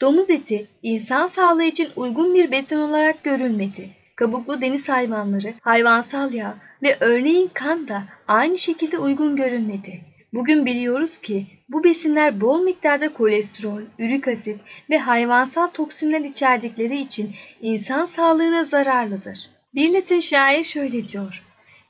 Domuz 0.00 0.30
eti 0.30 0.66
insan 0.82 1.26
sağlığı 1.26 1.64
için 1.64 1.88
uygun 1.96 2.34
bir 2.34 2.50
besin 2.50 2.76
olarak 2.76 3.24
görülmedi. 3.24 3.88
Kabuklu 4.16 4.60
deniz 4.60 4.88
hayvanları, 4.88 5.54
hayvansal 5.60 6.32
yağ 6.32 6.54
ve 6.82 6.96
örneğin 7.00 7.50
kan 7.54 7.88
da 7.88 8.02
aynı 8.28 8.58
şekilde 8.58 8.98
uygun 8.98 9.36
görülmedi. 9.36 10.00
Bugün 10.32 10.66
biliyoruz 10.66 11.18
ki 11.18 11.46
bu 11.68 11.84
besinler 11.84 12.40
bol 12.40 12.62
miktarda 12.62 13.12
kolesterol, 13.12 13.82
ürik 13.98 14.28
asit 14.28 14.60
ve 14.90 14.98
hayvansal 14.98 15.66
toksinler 15.66 16.20
içerdikleri 16.20 17.00
için 17.00 17.34
insan 17.60 18.06
sağlığına 18.06 18.64
zararlıdır. 18.64 19.50
Bir 19.74 19.94
Latin 19.94 20.20
şair 20.20 20.64
şöyle 20.64 21.08
diyor. 21.08 21.44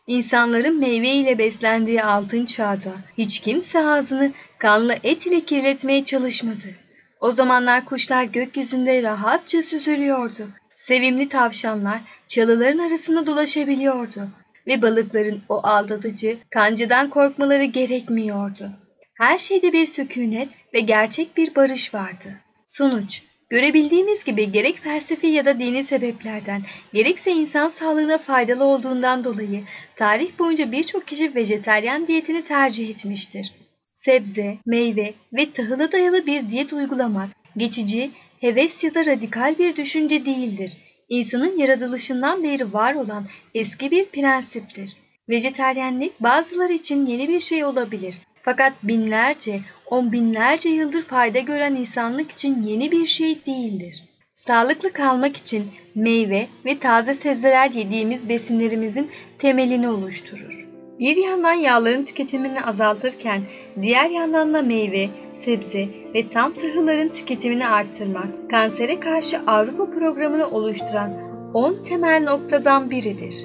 İnsanların 0.06 0.80
meyve 0.80 1.08
ile 1.08 1.38
beslendiği 1.38 2.02
altın 2.02 2.46
çağda 2.46 2.92
hiç 3.18 3.40
kimse 3.40 3.78
ağzını 3.78 4.32
kanlı 4.58 4.94
et 5.02 5.26
ile 5.26 5.40
kirletmeye 5.40 6.04
çalışmadı. 6.04 6.74
O 7.20 7.30
zamanlar 7.30 7.84
kuşlar 7.84 8.24
gökyüzünde 8.24 9.02
rahatça 9.02 9.62
süzülüyordu. 9.62 10.48
Sevimli 10.76 11.28
tavşanlar 11.28 12.00
çalıların 12.28 12.78
arasında 12.78 13.26
dolaşabiliyordu 13.26 14.28
ve 14.68 14.82
balıkların 14.82 15.42
o 15.48 15.60
aldatıcı 15.62 16.36
kancıdan 16.50 17.10
korkmaları 17.10 17.64
gerekmiyordu. 17.64 18.70
Her 19.14 19.38
şeyde 19.38 19.72
bir 19.72 19.86
sükunet 19.86 20.48
ve 20.74 20.80
gerçek 20.80 21.36
bir 21.36 21.54
barış 21.54 21.94
vardı. 21.94 22.28
Sonuç, 22.66 23.22
görebildiğimiz 23.50 24.24
gibi 24.24 24.52
gerek 24.52 24.78
felsefi 24.78 25.26
ya 25.26 25.46
da 25.46 25.58
dini 25.58 25.84
sebeplerden, 25.84 26.62
gerekse 26.94 27.32
insan 27.32 27.68
sağlığına 27.68 28.18
faydalı 28.18 28.64
olduğundan 28.64 29.24
dolayı 29.24 29.64
tarih 29.96 30.38
boyunca 30.38 30.72
birçok 30.72 31.06
kişi 31.06 31.34
vejeteryan 31.34 32.06
diyetini 32.06 32.42
tercih 32.44 32.90
etmiştir. 32.90 33.52
Sebze, 33.96 34.58
meyve 34.66 35.14
ve 35.32 35.52
tahıla 35.52 35.92
dayalı 35.92 36.26
bir 36.26 36.50
diyet 36.50 36.72
uygulamak 36.72 37.28
geçici, 37.56 38.10
heves 38.40 38.84
ya 38.84 38.94
da 38.94 39.06
radikal 39.06 39.58
bir 39.58 39.76
düşünce 39.76 40.26
değildir. 40.26 40.76
İnsanın 41.08 41.58
yaratılışından 41.58 42.44
beri 42.44 42.72
var 42.72 42.94
olan 42.94 43.26
eski 43.54 43.90
bir 43.90 44.04
prensiptir. 44.04 44.96
Vejeteryenlik 45.28 46.20
bazıları 46.20 46.72
için 46.72 47.06
yeni 47.06 47.28
bir 47.28 47.40
şey 47.40 47.64
olabilir. 47.64 48.14
Fakat 48.42 48.72
binlerce, 48.82 49.60
on 49.86 50.12
binlerce 50.12 50.68
yıldır 50.68 51.02
fayda 51.02 51.38
gören 51.38 51.74
insanlık 51.74 52.32
için 52.32 52.62
yeni 52.62 52.90
bir 52.90 53.06
şey 53.06 53.46
değildir. 53.46 54.02
Sağlıklı 54.34 54.92
kalmak 54.92 55.36
için 55.36 55.64
meyve 55.94 56.46
ve 56.64 56.78
taze 56.78 57.14
sebzeler 57.14 57.70
yediğimiz 57.70 58.28
besinlerimizin 58.28 59.10
temelini 59.38 59.88
oluşturur. 59.88 60.57
Bir 61.00 61.16
yandan 61.16 61.52
yağların 61.52 62.04
tüketimini 62.04 62.64
azaltırken 62.64 63.40
diğer 63.82 64.10
yandan 64.10 64.54
da 64.54 64.62
meyve, 64.62 65.08
sebze 65.34 65.88
ve 66.14 66.28
tam 66.28 66.52
tahılların 66.52 67.08
tüketimini 67.08 67.66
arttırmak 67.66 68.50
kansere 68.50 69.00
karşı 69.00 69.40
Avrupa 69.46 69.90
programını 69.90 70.50
oluşturan 70.50 71.10
10 71.54 71.82
temel 71.84 72.22
noktadan 72.22 72.90
biridir. 72.90 73.44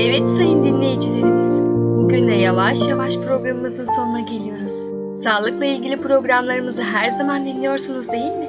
Evet 0.00 0.28
sayın 0.28 0.64
dinleyicilerimiz, 0.64 1.60
bugün 2.02 2.28
de 2.28 2.32
yavaş 2.32 2.88
yavaş 2.88 3.16
programımızın 3.16 3.86
sonuna 3.96 4.20
geliyoruz. 4.20 4.72
Sağlıkla 5.22 5.64
ilgili 5.64 6.00
programlarımızı 6.00 6.82
her 6.82 7.10
zaman 7.10 7.44
dinliyorsunuz 7.44 8.08
değil 8.08 8.32
mi? 8.32 8.48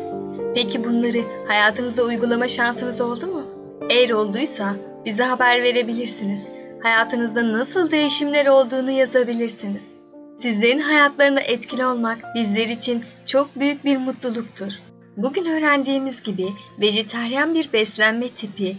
Peki 0.56 0.84
bunları 0.84 1.22
hayatınıza 1.48 2.04
uygulama 2.04 2.48
şansınız 2.48 3.02
oldu 3.02 3.28
mu? 3.28 3.42
Eğer 3.90 4.10
olduysa 4.10 4.76
bize 5.06 5.24
haber 5.24 5.64
verebilirsiniz. 5.64 6.61
Hayatınızda 6.84 7.54
nasıl 7.54 7.92
değişimler 7.92 8.46
olduğunu 8.46 8.92
yazabilirsiniz. 8.92 9.92
Sizlerin 10.36 10.80
hayatlarında 10.80 11.42
etkili 11.42 11.86
olmak 11.86 12.18
bizler 12.36 12.68
için 12.70 13.04
çok 13.26 13.56
büyük 13.56 13.86
bir 13.86 13.98
mutluluktur. 13.98 14.72
Bugün 15.18 15.46
öğrendiğimiz 15.46 16.24
gibi 16.24 16.48
vejeteryan 16.80 17.56
bir 17.56 17.74
beslenme 17.74 18.30
tipi 18.30 18.78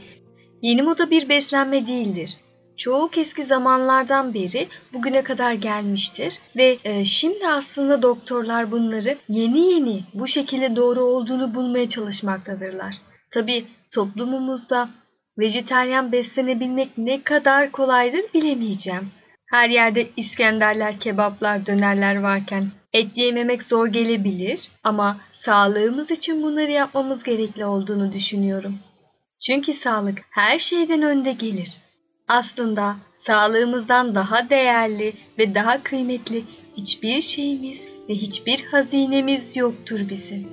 yeni 0.62 0.82
moda 0.82 1.10
bir 1.10 1.28
beslenme 1.28 1.86
değildir. 1.86 2.36
Çok 2.76 3.18
eski 3.18 3.44
zamanlardan 3.44 4.34
beri 4.34 4.68
bugüne 4.92 5.22
kadar 5.22 5.52
gelmiştir 5.52 6.38
ve 6.56 6.78
e, 6.84 7.04
şimdi 7.04 7.48
aslında 7.48 8.02
doktorlar 8.02 8.70
bunları 8.70 9.18
yeni 9.28 9.72
yeni 9.72 10.00
bu 10.14 10.26
şekilde 10.26 10.76
doğru 10.76 11.00
olduğunu 11.00 11.54
bulmaya 11.54 11.88
çalışmaktadırlar. 11.88 12.94
Tabi 13.30 13.64
toplumumuzda 13.90 14.88
vejeteryan 15.38 16.12
beslenebilmek 16.12 16.98
ne 16.98 17.22
kadar 17.22 17.72
kolaydır 17.72 18.22
bilemeyeceğim. 18.34 19.10
Her 19.46 19.68
yerde 19.68 20.08
İskenderler, 20.16 20.98
kebaplar, 20.98 21.66
dönerler 21.66 22.20
varken 22.20 22.66
et 22.92 23.08
yememek 23.16 23.64
zor 23.64 23.86
gelebilir 23.86 24.70
ama 24.84 25.16
sağlığımız 25.32 26.10
için 26.10 26.42
bunları 26.42 26.70
yapmamız 26.70 27.22
gerekli 27.22 27.64
olduğunu 27.64 28.12
düşünüyorum. 28.12 28.78
Çünkü 29.46 29.72
sağlık 29.72 30.18
her 30.30 30.58
şeyden 30.58 31.02
önde 31.02 31.32
gelir. 31.32 31.72
Aslında 32.28 32.96
sağlığımızdan 33.12 34.14
daha 34.14 34.50
değerli 34.50 35.12
ve 35.38 35.54
daha 35.54 35.82
kıymetli 35.82 36.44
hiçbir 36.76 37.22
şeyimiz 37.22 37.82
ve 38.08 38.14
hiçbir 38.14 38.64
hazinemiz 38.64 39.56
yoktur 39.56 40.00
bizim. 40.10 40.48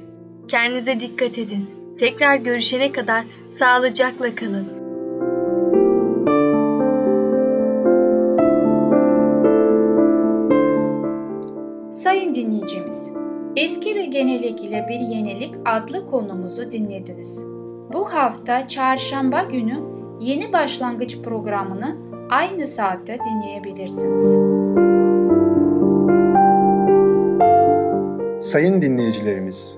Kendinize 0.47 0.99
dikkat 0.99 1.37
edin. 1.37 1.78
Tekrar 1.99 2.35
görüşene 2.35 2.91
kadar 2.91 3.23
sağlıcakla 3.49 4.35
kalın. 4.35 4.67
Sayın 11.93 12.33
dinleyicimiz, 12.35 13.13
eski 13.55 13.95
ve 13.95 14.05
genelik 14.05 14.63
ile 14.63 14.85
bir 14.89 14.99
yenilik 14.99 15.55
adlı 15.65 16.07
konumuzu 16.07 16.71
dinlediniz. 16.71 17.43
Bu 17.93 18.13
hafta 18.13 18.67
çarşamba 18.67 19.43
günü 19.43 19.79
yeni 20.21 20.53
başlangıç 20.53 21.21
programını 21.21 21.97
aynı 22.29 22.67
saatte 22.67 23.17
dinleyebilirsiniz. 23.25 24.23
Sayın 28.51 28.81
dinleyicilerimiz, 28.81 29.77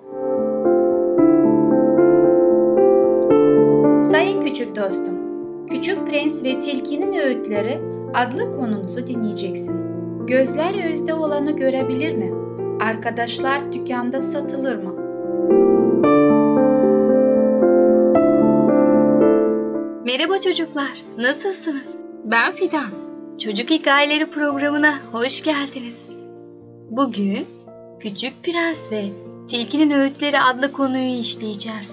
Ve 6.43 6.59
Tilkinin 6.59 7.13
Öğütleri 7.13 7.79
adlı 8.13 8.57
konumuzu 8.57 9.07
dinleyeceksin. 9.07 9.81
Gözler 10.27 10.91
özde 10.91 11.13
olanı 11.13 11.51
görebilir 11.51 12.15
mi? 12.15 12.31
Arkadaşlar 12.83 13.73
dükkanda 13.73 14.21
satılır 14.21 14.75
mı? 14.75 14.95
Merhaba 20.05 20.37
çocuklar, 20.37 21.03
nasılsınız? 21.17 21.95
Ben 22.25 22.51
Fidan. 22.51 22.89
Çocuk 23.39 23.69
Hikayeleri 23.69 24.25
programına 24.25 24.93
hoş 25.11 25.43
geldiniz. 25.43 26.01
Bugün 26.89 27.47
Küçük 27.99 28.43
Prens 28.43 28.91
ve 28.91 29.03
Tilkinin 29.49 29.91
Öğütleri 29.91 30.39
adlı 30.39 30.71
konuyu 30.71 31.19
işleyeceğiz. 31.19 31.91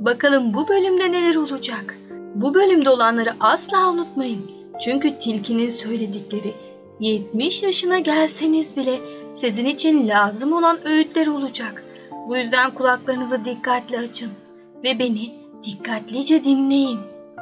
Bakalım 0.00 0.54
bu 0.54 0.68
bölümde 0.68 1.12
neler 1.12 1.36
olacak? 1.36 1.98
Bu 2.40 2.54
bölümde 2.54 2.90
olanları 2.90 3.34
asla 3.40 3.90
unutmayın. 3.90 4.50
Çünkü 4.80 5.18
tilkinin 5.18 5.68
söyledikleri 5.68 6.54
70 7.00 7.62
yaşına 7.62 7.98
gelseniz 7.98 8.76
bile 8.76 8.98
sizin 9.34 9.64
için 9.64 10.08
lazım 10.08 10.52
olan 10.52 10.86
öğütler 10.86 11.26
olacak. 11.26 11.84
Bu 12.28 12.36
yüzden 12.36 12.74
kulaklarınızı 12.74 13.44
dikkatli 13.44 13.98
açın 13.98 14.30
ve 14.84 14.98
beni 14.98 15.34
dikkatlice 15.64 16.44
dinleyin. 16.44 16.98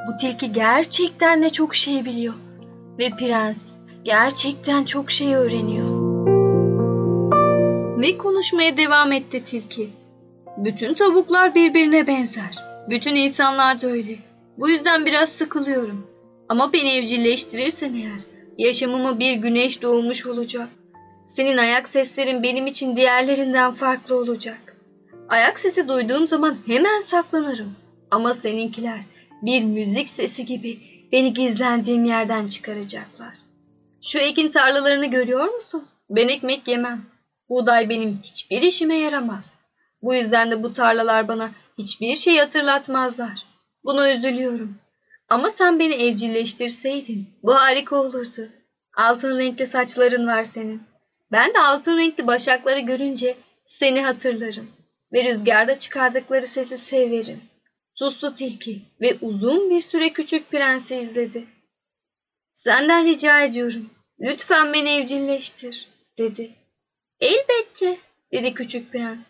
Bu 0.07 0.17
tilki 0.17 0.51
gerçekten 0.51 1.43
de 1.43 1.49
çok 1.49 1.75
şey 1.75 2.05
biliyor 2.05 2.33
ve 2.99 3.09
prens 3.09 3.71
gerçekten 4.03 4.83
çok 4.83 5.11
şey 5.11 5.35
öğreniyor. 5.35 6.07
Ve 8.01 8.17
konuşmaya 8.17 8.77
devam 8.77 9.11
etti 9.11 9.43
tilki. 9.45 9.89
Bütün 10.57 10.93
tavuklar 10.93 11.55
birbirine 11.55 12.07
benzer. 12.07 12.57
Bütün 12.89 13.15
insanlar 13.15 13.81
da 13.81 13.87
öyle. 13.87 14.26
Bu 14.57 14.69
yüzden 14.69 15.05
biraz 15.05 15.29
sıkılıyorum. 15.29 16.07
Ama 16.49 16.73
beni 16.73 16.89
evcilleştirirsen 16.89 17.93
eğer 17.93 18.19
yaşamıma 18.57 19.19
bir 19.19 19.33
güneş 19.33 19.81
doğmuş 19.81 20.25
olacak. 20.25 20.69
Senin 21.27 21.57
ayak 21.57 21.89
seslerin 21.89 22.43
benim 22.43 22.67
için 22.67 22.97
diğerlerinden 22.97 23.73
farklı 23.73 24.15
olacak. 24.15 24.77
Ayak 25.29 25.59
sesi 25.59 25.87
duyduğum 25.87 26.27
zaman 26.27 26.57
hemen 26.65 26.99
saklanırım. 26.99 27.75
Ama 28.11 28.33
seninkiler 28.33 29.01
bir 29.41 29.63
müzik 29.63 30.09
sesi 30.09 30.45
gibi 30.45 30.79
beni 31.11 31.33
gizlendiğim 31.33 32.05
yerden 32.05 32.47
çıkaracaklar. 32.47 33.33
Şu 34.01 34.19
ekin 34.19 34.49
tarlalarını 34.49 35.05
görüyor 35.05 35.45
musun? 35.45 35.85
Ben 36.09 36.27
ekmek 36.27 36.67
yemem. 36.67 37.01
Buğday 37.49 37.89
benim 37.89 38.19
hiçbir 38.23 38.61
işime 38.61 38.95
yaramaz. 38.95 39.53
Bu 40.01 40.15
yüzden 40.15 40.51
de 40.51 40.63
bu 40.63 40.73
tarlalar 40.73 41.27
bana 41.27 41.51
hiçbir 41.77 42.15
şey 42.15 42.37
hatırlatmazlar. 42.37 43.56
Buna 43.87 44.13
üzülüyorum. 44.13 44.75
Ama 45.29 45.49
sen 45.49 45.79
beni 45.79 45.93
evcilleştirseydin 45.93 47.27
bu 47.43 47.55
harika 47.55 47.95
olurdu. 47.95 48.49
Altın 48.93 49.39
renkli 49.39 49.67
saçların 49.67 50.27
var 50.27 50.43
senin. 50.43 50.83
Ben 51.31 51.53
de 51.53 51.59
altın 51.59 51.97
renkli 51.97 52.27
başakları 52.27 52.79
görünce 52.79 53.37
seni 53.65 54.01
hatırlarım 54.01 54.71
ve 55.13 55.23
rüzgarda 55.23 55.79
çıkardıkları 55.79 56.47
sesi 56.47 56.77
severim. 56.77 57.41
Sustu 57.93 58.35
tilki 58.35 58.81
ve 59.01 59.17
uzun 59.21 59.69
bir 59.69 59.81
süre 59.81 60.13
küçük 60.13 60.51
prensi 60.51 60.95
izledi. 60.95 61.45
Senden 62.53 63.05
rica 63.05 63.41
ediyorum. 63.41 63.89
Lütfen 64.19 64.73
beni 64.73 64.89
evcilleştir, 64.89 65.87
dedi. 66.17 66.51
Elbette, 67.19 67.97
dedi 68.31 68.53
küçük 68.53 68.91
prens. 68.91 69.27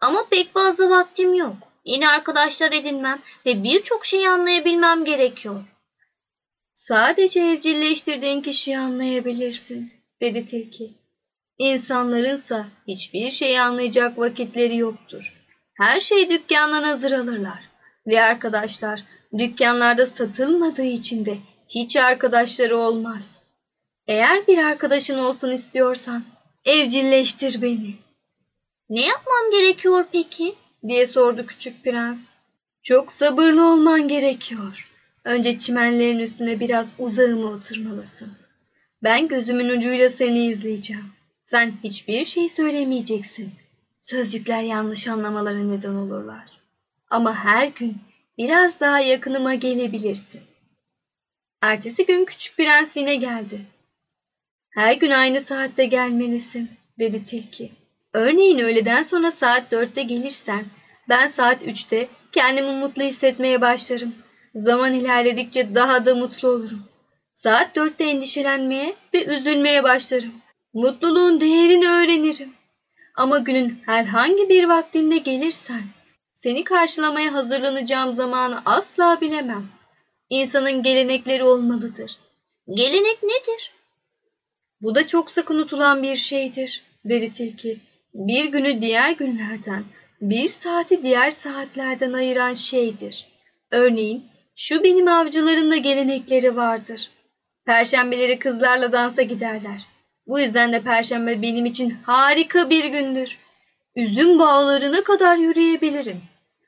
Ama 0.00 0.18
pek 0.30 0.54
fazla 0.54 0.90
vaktim 0.90 1.34
yok. 1.34 1.65
Yeni 1.86 2.08
arkadaşlar 2.08 2.72
edinmem 2.72 3.18
ve 3.46 3.62
birçok 3.62 4.06
şeyi 4.06 4.28
anlayabilmem 4.28 5.04
gerekiyor. 5.04 5.64
Sadece 6.72 7.40
evcilleştirdiğin 7.40 8.42
kişiyi 8.42 8.78
anlayabilirsin, 8.78 9.92
dedi 10.20 10.46
tilki. 10.46 10.94
İnsanlarınsa 11.58 12.66
hiçbir 12.88 13.30
şeyi 13.30 13.60
anlayacak 13.60 14.18
vakitleri 14.18 14.76
yoktur. 14.76 15.32
Her 15.74 16.00
şey 16.00 16.30
dükkandan 16.30 16.82
hazır 16.82 17.12
alırlar. 17.12 17.60
Ve 18.06 18.22
arkadaşlar 18.22 19.02
dükkanlarda 19.38 20.06
satılmadığı 20.06 20.82
için 20.82 21.24
de 21.24 21.38
hiç 21.68 21.96
arkadaşları 21.96 22.78
olmaz. 22.78 23.38
Eğer 24.06 24.46
bir 24.46 24.58
arkadaşın 24.58 25.18
olsun 25.18 25.50
istiyorsan 25.50 26.24
evcilleştir 26.64 27.62
beni. 27.62 27.94
Ne 28.90 29.06
yapmam 29.06 29.50
gerekiyor 29.52 30.06
peki? 30.12 30.54
Diye 30.88 31.06
sordu 31.06 31.46
küçük 31.46 31.84
prens. 31.84 32.28
Çok 32.82 33.12
sabırlı 33.12 33.72
olman 33.72 34.08
gerekiyor. 34.08 34.90
Önce 35.24 35.58
çimenlerin 35.58 36.18
üstüne 36.18 36.60
biraz 36.60 36.92
uzağıma 36.98 37.48
oturmalısın. 37.50 38.32
Ben 39.02 39.28
gözümün 39.28 39.78
ucuyla 39.78 40.10
seni 40.10 40.46
izleyeceğim. 40.46 41.04
Sen 41.44 41.72
hiçbir 41.84 42.24
şey 42.24 42.48
söylemeyeceksin. 42.48 43.50
Sözcükler 44.00 44.62
yanlış 44.62 45.08
anlamalara 45.08 45.58
neden 45.58 45.94
olurlar. 45.94 46.44
Ama 47.10 47.34
her 47.34 47.68
gün 47.68 47.96
biraz 48.38 48.80
daha 48.80 49.00
yakınıma 49.00 49.54
gelebilirsin. 49.54 50.40
Ertesi 51.62 52.06
gün 52.06 52.24
küçük 52.24 52.56
prens 52.56 52.96
yine 52.96 53.16
geldi. 53.16 53.60
Her 54.70 54.96
gün 54.96 55.10
aynı 55.10 55.40
saatte 55.40 55.86
gelmelisin, 55.86 56.70
dedi 56.98 57.24
tilki. 57.24 57.72
Örneğin 58.12 58.58
öğleden 58.58 59.02
sonra 59.02 59.30
saat 59.30 59.70
dörtte 59.70 60.02
gelirsen, 60.02 60.64
ben 61.08 61.26
saat 61.26 61.62
üçte 61.62 62.08
kendimi 62.32 62.72
mutlu 62.72 63.02
hissetmeye 63.02 63.60
başlarım. 63.60 64.14
Zaman 64.54 64.94
ilerledikçe 64.94 65.74
daha 65.74 66.06
da 66.06 66.14
mutlu 66.14 66.48
olurum. 66.48 66.82
Saat 67.32 67.76
dörtte 67.76 68.04
endişelenmeye 68.04 68.94
ve 69.14 69.24
üzülmeye 69.24 69.84
başlarım. 69.84 70.32
Mutluluğun 70.74 71.40
değerini 71.40 71.88
öğrenirim. 71.88 72.52
Ama 73.16 73.38
günün 73.38 73.78
herhangi 73.86 74.48
bir 74.48 74.64
vaktinde 74.64 75.18
gelirsen, 75.18 75.82
seni 76.32 76.64
karşılamaya 76.64 77.32
hazırlanacağım 77.32 78.14
zamanı 78.14 78.62
asla 78.64 79.20
bilemem. 79.20 79.68
İnsanın 80.30 80.82
gelenekleri 80.82 81.44
olmalıdır. 81.44 82.16
Gelenek 82.74 83.22
nedir? 83.22 83.72
Bu 84.80 84.94
da 84.94 85.06
çok 85.06 85.32
sık 85.32 85.50
unutulan 85.50 86.02
bir 86.02 86.16
şeydir, 86.16 86.82
dedi 87.04 87.32
tilki. 87.32 87.78
Bir 88.14 88.44
günü 88.44 88.80
diğer 88.80 89.10
günlerden, 89.10 89.84
bir 90.20 90.48
saati 90.48 91.02
diğer 91.02 91.30
saatlerden 91.30 92.12
ayıran 92.12 92.54
şeydir. 92.54 93.26
Örneğin, 93.70 94.24
şu 94.56 94.84
benim 94.84 95.08
avcıların 95.08 95.70
da 95.70 95.76
gelenekleri 95.76 96.56
vardır. 96.56 97.10
Perşembeleri 97.66 98.38
kızlarla 98.38 98.92
dansa 98.92 99.22
giderler. 99.22 99.86
Bu 100.26 100.40
yüzden 100.40 100.72
de 100.72 100.82
perşembe 100.82 101.42
benim 101.42 101.66
için 101.66 101.90
harika 102.02 102.70
bir 102.70 102.84
gündür. 102.84 103.38
Üzüm 103.96 104.38
bağlarına 104.38 105.04
kadar 105.04 105.36
yürüyebilirim. 105.36 106.22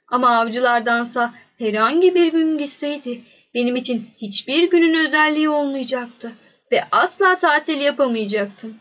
Ama 0.08 0.38
avcılardansa 0.38 1.34
herhangi 1.58 2.14
bir 2.14 2.32
gün 2.32 2.58
gitseydi 2.58 3.20
benim 3.54 3.76
için 3.76 4.10
hiçbir 4.22 4.70
günün 4.70 5.06
özelliği 5.06 5.48
olmayacaktı 5.48 6.32
ve 6.72 6.80
asla 6.92 7.38
tatil 7.38 7.80
yapamayacaktım. 7.80 8.76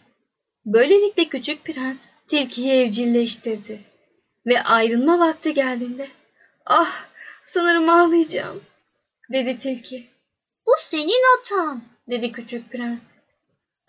Böylelikle 0.65 1.25
küçük 1.25 1.65
prens 1.65 2.05
tilkiyi 2.27 2.71
evcilleştirdi 2.71 3.79
ve 4.47 4.63
ayrılma 4.63 5.19
vakti 5.19 5.53
geldiğinde 5.53 6.07
ah 6.65 7.05
sanırım 7.45 7.89
ağlayacağım 7.89 8.61
dedi 9.31 9.59
tilki. 9.59 10.07
Bu 10.67 10.71
senin 10.79 11.23
hatan 11.37 11.81
dedi 12.09 12.31
küçük 12.31 12.71
prens. 12.71 13.03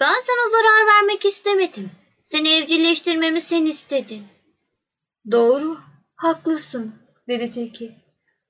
Ben 0.00 0.14
sana 0.26 0.50
zarar 0.50 0.86
vermek 0.86 1.24
istemedim. 1.24 1.90
Seni 2.24 2.54
evcilleştirmemi 2.54 3.40
sen 3.40 3.66
istedin. 3.66 4.26
Doğru, 5.30 5.76
haklısın 6.16 6.94
dedi 7.28 7.52
tilki. 7.52 7.92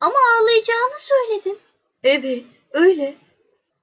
Ama 0.01 0.17
ağlayacağını 0.41 0.99
söyledin. 0.99 1.59
Evet, 2.03 2.45
öyle. 2.71 3.15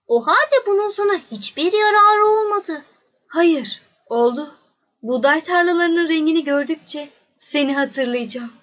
O 0.08 0.28
halde 0.28 0.66
bunun 0.68 0.90
sana 0.90 1.18
hiçbir 1.32 1.74
yararı 1.74 2.26
olmadı. 2.26 2.86
Hayır, 3.28 3.82
oldu. 4.06 4.56
Buğday 5.02 5.44
tarlalarının 5.44 6.10
rengini 6.10 6.44
gördükçe 6.44 7.10
seni 7.45 7.73
hatırlayacağım. 7.75 8.53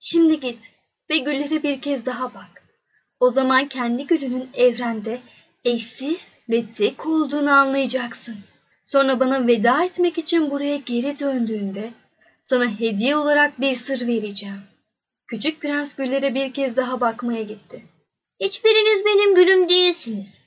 Şimdi 0.00 0.40
git 0.40 0.72
ve 1.10 1.18
güllere 1.18 1.62
bir 1.62 1.80
kez 1.80 2.06
daha 2.06 2.34
bak. 2.34 2.62
O 3.20 3.30
zaman 3.30 3.68
kendi 3.68 4.06
gülünün 4.06 4.50
evrende 4.54 5.20
eşsiz 5.64 6.32
ve 6.48 6.64
tek 6.74 7.06
olduğunu 7.06 7.50
anlayacaksın. 7.50 8.36
Sonra 8.86 9.20
bana 9.20 9.46
veda 9.46 9.84
etmek 9.84 10.18
için 10.18 10.50
buraya 10.50 10.76
geri 10.76 11.18
döndüğünde 11.18 11.90
sana 12.42 12.80
hediye 12.80 13.16
olarak 13.16 13.60
bir 13.60 13.74
sır 13.74 14.06
vereceğim. 14.06 14.62
Küçük 15.26 15.60
prens 15.60 15.94
güllere 15.94 16.34
bir 16.34 16.52
kez 16.52 16.76
daha 16.76 17.00
bakmaya 17.00 17.42
gitti. 17.42 17.84
Hiçbiriniz 18.40 19.04
benim 19.04 19.34
gülüm 19.34 19.68
değilsiniz. 19.68 20.38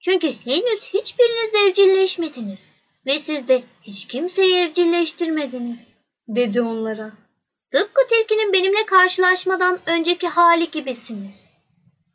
Çünkü 0.00 0.26
henüz 0.26 0.80
hiçbiriniz 0.94 1.54
evcilleşmediniz 1.54 2.68
ve 3.06 3.18
siz 3.18 3.48
de 3.48 3.62
hiç 3.82 4.08
kimseyi 4.08 4.56
evcilleştirmediniz, 4.56 5.93
dedi 6.28 6.62
onlara. 6.62 7.12
Tıpkı 7.70 8.02
tilkinin 8.08 8.52
benimle 8.52 8.86
karşılaşmadan 8.86 9.78
önceki 9.86 10.28
hali 10.28 10.70
gibisiniz. 10.70 11.44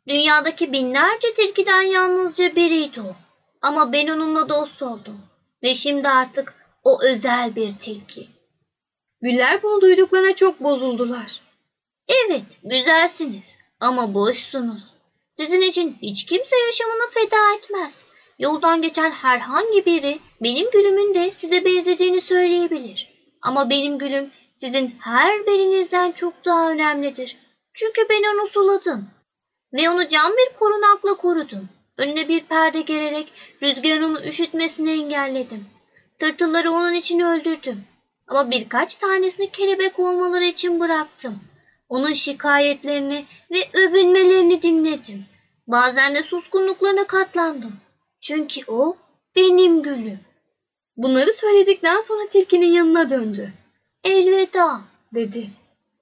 Dünyadaki 0.08 0.72
binlerce 0.72 1.34
tilkiden 1.34 1.82
yalnızca 1.82 2.56
biriydi 2.56 3.00
o. 3.00 3.16
Ama 3.62 3.92
ben 3.92 4.08
onunla 4.08 4.48
dost 4.48 4.82
oldum. 4.82 5.20
Ve 5.62 5.74
şimdi 5.74 6.08
artık 6.08 6.54
o 6.84 7.02
özel 7.02 7.56
bir 7.56 7.78
tilki. 7.78 8.28
Güller 9.22 9.62
bunu 9.62 9.80
duyduklarına 9.80 10.34
çok 10.34 10.60
bozuldular. 10.60 11.40
Evet, 12.08 12.42
güzelsiniz 12.64 13.54
ama 13.80 14.14
boşsunuz. 14.14 14.82
Sizin 15.36 15.60
için 15.60 15.98
hiç 16.02 16.26
kimse 16.26 16.56
yaşamını 16.56 17.10
feda 17.10 17.54
etmez. 17.58 18.04
Yoldan 18.38 18.82
geçen 18.82 19.10
herhangi 19.10 19.86
biri 19.86 20.18
benim 20.40 20.70
gülümün 20.70 21.14
de 21.14 21.30
size 21.30 21.64
benzediğini 21.64 22.20
söyleyebilir. 22.20 23.19
Ama 23.42 23.70
benim 23.70 23.98
gülüm 23.98 24.30
sizin 24.56 24.94
her 25.00 25.46
birinizden 25.46 26.12
çok 26.12 26.44
daha 26.44 26.70
önemlidir. 26.70 27.36
Çünkü 27.74 28.00
ben 28.10 28.34
onu 28.34 28.48
suladım. 28.48 29.08
Ve 29.72 29.90
onu 29.90 30.08
cam 30.08 30.32
bir 30.32 30.58
korunakla 30.58 31.14
korudum. 31.14 31.68
Önüne 31.98 32.28
bir 32.28 32.40
perde 32.40 32.80
gererek 32.80 33.32
rüzgarın 33.62 34.02
onu 34.02 34.24
üşütmesini 34.24 34.90
engelledim. 34.90 35.66
Tırtılları 36.18 36.70
onun 36.70 36.92
için 36.92 37.20
öldürdüm. 37.20 37.84
Ama 38.28 38.50
birkaç 38.50 38.94
tanesini 38.94 39.50
kelebek 39.50 39.98
olmaları 39.98 40.44
için 40.44 40.80
bıraktım. 40.80 41.40
Onun 41.88 42.12
şikayetlerini 42.12 43.24
ve 43.50 43.58
övünmelerini 43.72 44.62
dinledim. 44.62 45.24
Bazen 45.66 46.14
de 46.14 46.22
suskunluklarına 46.22 47.06
katlandım. 47.06 47.72
Çünkü 48.20 48.60
o 48.66 48.96
benim 49.36 49.82
gülüm. 49.82 50.20
Bunları 51.02 51.32
söyledikten 51.32 52.00
sonra 52.00 52.28
tilkinin 52.28 52.66
yanına 52.66 53.10
döndü. 53.10 53.52
Elveda 54.04 54.80
dedi. 55.14 55.50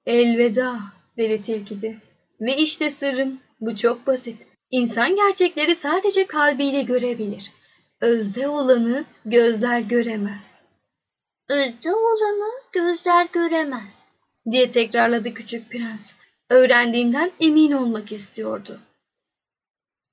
Elveda 0.05 0.79
dedi 1.17 1.41
tilki 1.41 1.81
de. 1.81 1.95
Ve 2.41 2.57
işte 2.57 2.89
sırrım 2.89 3.39
bu 3.59 3.75
çok 3.75 4.07
basit. 4.07 4.37
İnsan 4.71 5.15
gerçekleri 5.15 5.75
sadece 5.75 6.27
kalbiyle 6.27 6.81
görebilir. 6.81 7.51
Özde 8.01 8.47
olanı 8.47 9.05
gözler 9.25 9.79
göremez. 9.79 10.55
Özde 11.49 11.93
olanı 11.93 12.51
gözler 12.71 13.27
göremez 13.33 14.03
diye 14.51 14.71
tekrarladı 14.71 15.33
küçük 15.33 15.69
prens. 15.69 16.11
Öğrendiğinden 16.49 17.31
emin 17.39 17.71
olmak 17.71 18.11
istiyordu. 18.11 18.79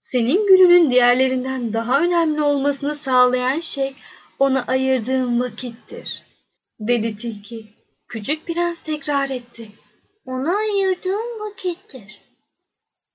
Senin 0.01 0.47
gülünün 0.47 0.91
diğerlerinden 0.91 1.73
daha 1.73 2.01
önemli 2.01 2.43
olmasını 2.43 2.95
sağlayan 2.95 3.61
şey 3.61 3.95
ona 4.39 4.65
ayırdığın 4.67 5.41
vakittir, 5.41 6.23
dedi 6.81 7.17
tilki. 7.17 7.67
Küçük 8.09 8.47
prens 8.47 8.81
tekrar 8.81 9.31
etti. 9.31 9.69
Ona 10.27 10.57
ayırdığım 10.57 11.41
vakittir. 11.41 12.21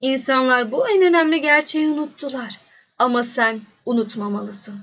İnsanlar 0.02 0.72
bu 0.72 0.90
en 0.90 1.02
önemli 1.02 1.42
gerçeği 1.42 1.90
unuttular. 1.90 2.60
Ama 2.98 3.24
sen 3.24 3.62
unutmamalısın. 3.86 4.76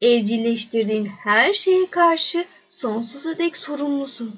Evcilleştirdiğin 0.00 1.06
her 1.06 1.52
şeye 1.52 1.90
karşı 1.90 2.44
sonsuza 2.68 3.38
dek 3.38 3.56
sorumlusun. 3.56 4.34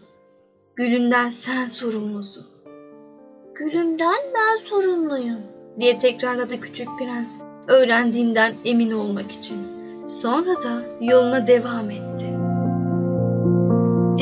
Gülünden 0.77 1.31
sen 1.31 1.67
sorumlusun. 1.67 2.47
Gülümden 3.55 4.19
ben 4.35 4.69
sorumluyum 4.69 5.43
diye 5.81 5.99
tekrarladı 5.99 6.61
küçük 6.61 6.89
prens. 6.99 7.31
Öğrendiğinden 7.69 8.55
emin 8.65 8.91
olmak 8.91 9.33
için. 9.33 9.82
Sonra 10.09 10.62
da 10.62 10.83
yoluna 11.01 11.47
devam 11.47 11.91
etti. 11.91 12.27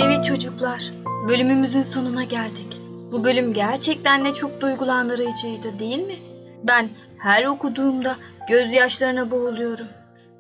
Evet 0.05 0.25
çocuklar, 0.25 0.91
bölümümüzün 1.29 1.83
sonuna 1.83 2.25
geldik. 2.25 2.77
Bu 3.13 3.25
bölüm 3.25 3.53
gerçekten 3.53 4.25
de 4.25 4.35
çok 4.35 4.61
duygulandırıcıydı 4.61 5.79
değil 5.79 6.07
mi? 6.07 6.17
Ben 6.65 6.89
her 7.19 7.45
okuduğumda 7.45 8.17
gözyaşlarına 8.49 9.31
boğuluyorum. 9.31 9.87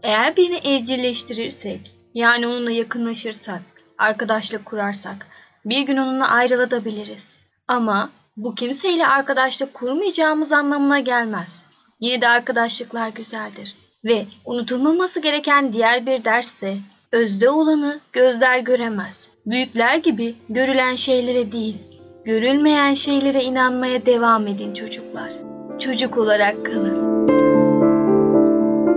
Eğer 0.02 0.36
birini 0.36 0.56
evcilleştirirsek, 0.56 1.94
yani 2.14 2.46
onunla 2.46 2.70
yakınlaşırsak, 2.70 3.62
arkadaşlık 3.98 4.66
kurarsak, 4.66 5.26
bir 5.64 5.80
gün 5.80 5.96
onunla 5.96 6.28
ayrılabiliriz. 6.28 7.38
Ama 7.68 8.10
bu 8.36 8.54
kimseyle 8.54 9.06
arkadaşlık 9.06 9.74
kurmayacağımız 9.74 10.52
anlamına 10.52 11.00
gelmez. 11.00 11.64
Yine 12.00 12.20
de 12.20 12.28
arkadaşlıklar 12.28 13.08
güzeldir. 13.08 13.79
Ve 14.04 14.24
unutulmaması 14.44 15.20
gereken 15.20 15.72
diğer 15.72 16.06
bir 16.06 16.24
ders 16.24 16.60
de 16.60 16.74
özde 17.12 17.50
olanı 17.50 18.00
gözler 18.12 18.58
göremez. 18.58 19.28
Büyükler 19.46 19.96
gibi 19.96 20.34
görülen 20.48 20.94
şeylere 20.94 21.52
değil, 21.52 21.76
görülmeyen 22.24 22.94
şeylere 22.94 23.42
inanmaya 23.42 24.06
devam 24.06 24.46
edin 24.46 24.74
çocuklar. 24.74 25.32
Çocuk 25.78 26.18
olarak 26.18 26.66
kalın. 26.66 27.26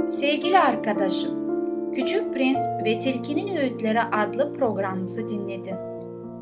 Sevgili 0.09 0.59
arkadaşım, 0.59 1.31
Küçük 1.95 2.33
Prens 2.33 2.85
ve 2.85 2.99
Tilkinin 2.99 3.57
Öğütleri 3.57 4.01
adlı 4.01 4.53
programımızı 4.53 5.29
dinledin. 5.29 5.75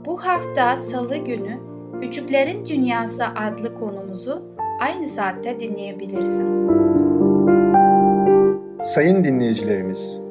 Bu 0.06 0.26
hafta 0.26 0.78
salı 0.78 1.17
günü 1.17 1.60
Küçüklerin 2.02 2.65
Dünyası 2.65 3.26
adlı 3.26 3.80
konumuzu 3.80 4.43
aynı 4.80 5.08
saatte 5.08 5.60
dinleyebilirsin. 5.60 7.11
Sayın 8.84 9.24
dinleyicilerimiz, 9.24 10.22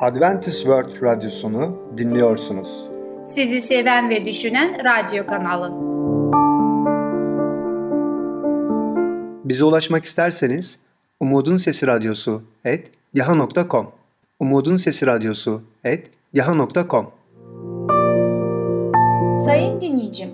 Adventist 0.00 0.56
World 0.56 1.02
Radyosunu 1.02 1.76
dinliyorsunuz. 1.98 2.88
Sizi 3.26 3.60
seven 3.60 4.10
ve 4.10 4.26
düşünen 4.26 4.76
radyo 4.84 5.26
kanalı. 5.26 5.70
Bize 9.44 9.64
ulaşmak 9.64 10.04
isterseniz 10.04 10.80
Umutun 11.20 11.56
Sesi 11.56 11.86
Radyosu 11.86 12.42
et 12.64 12.90
yaha.com 13.14 13.86
Umutun 14.40 14.76
Sesi 14.76 15.06
Radyosu 15.06 15.62
et 15.84 16.10
yaha.com 16.32 17.10
Sayın 19.44 19.80
dinleyicim, 19.80 20.30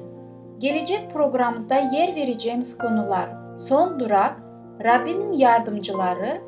gelecek 0.59 1.13
programımızda 1.13 1.75
yer 1.75 2.17
vereceğimiz 2.17 2.79
konular 2.79 3.29
Son 3.69 4.01
Durak, 4.01 4.37
Rabbinin 4.85 5.33
Yardımcıları, 5.33 6.48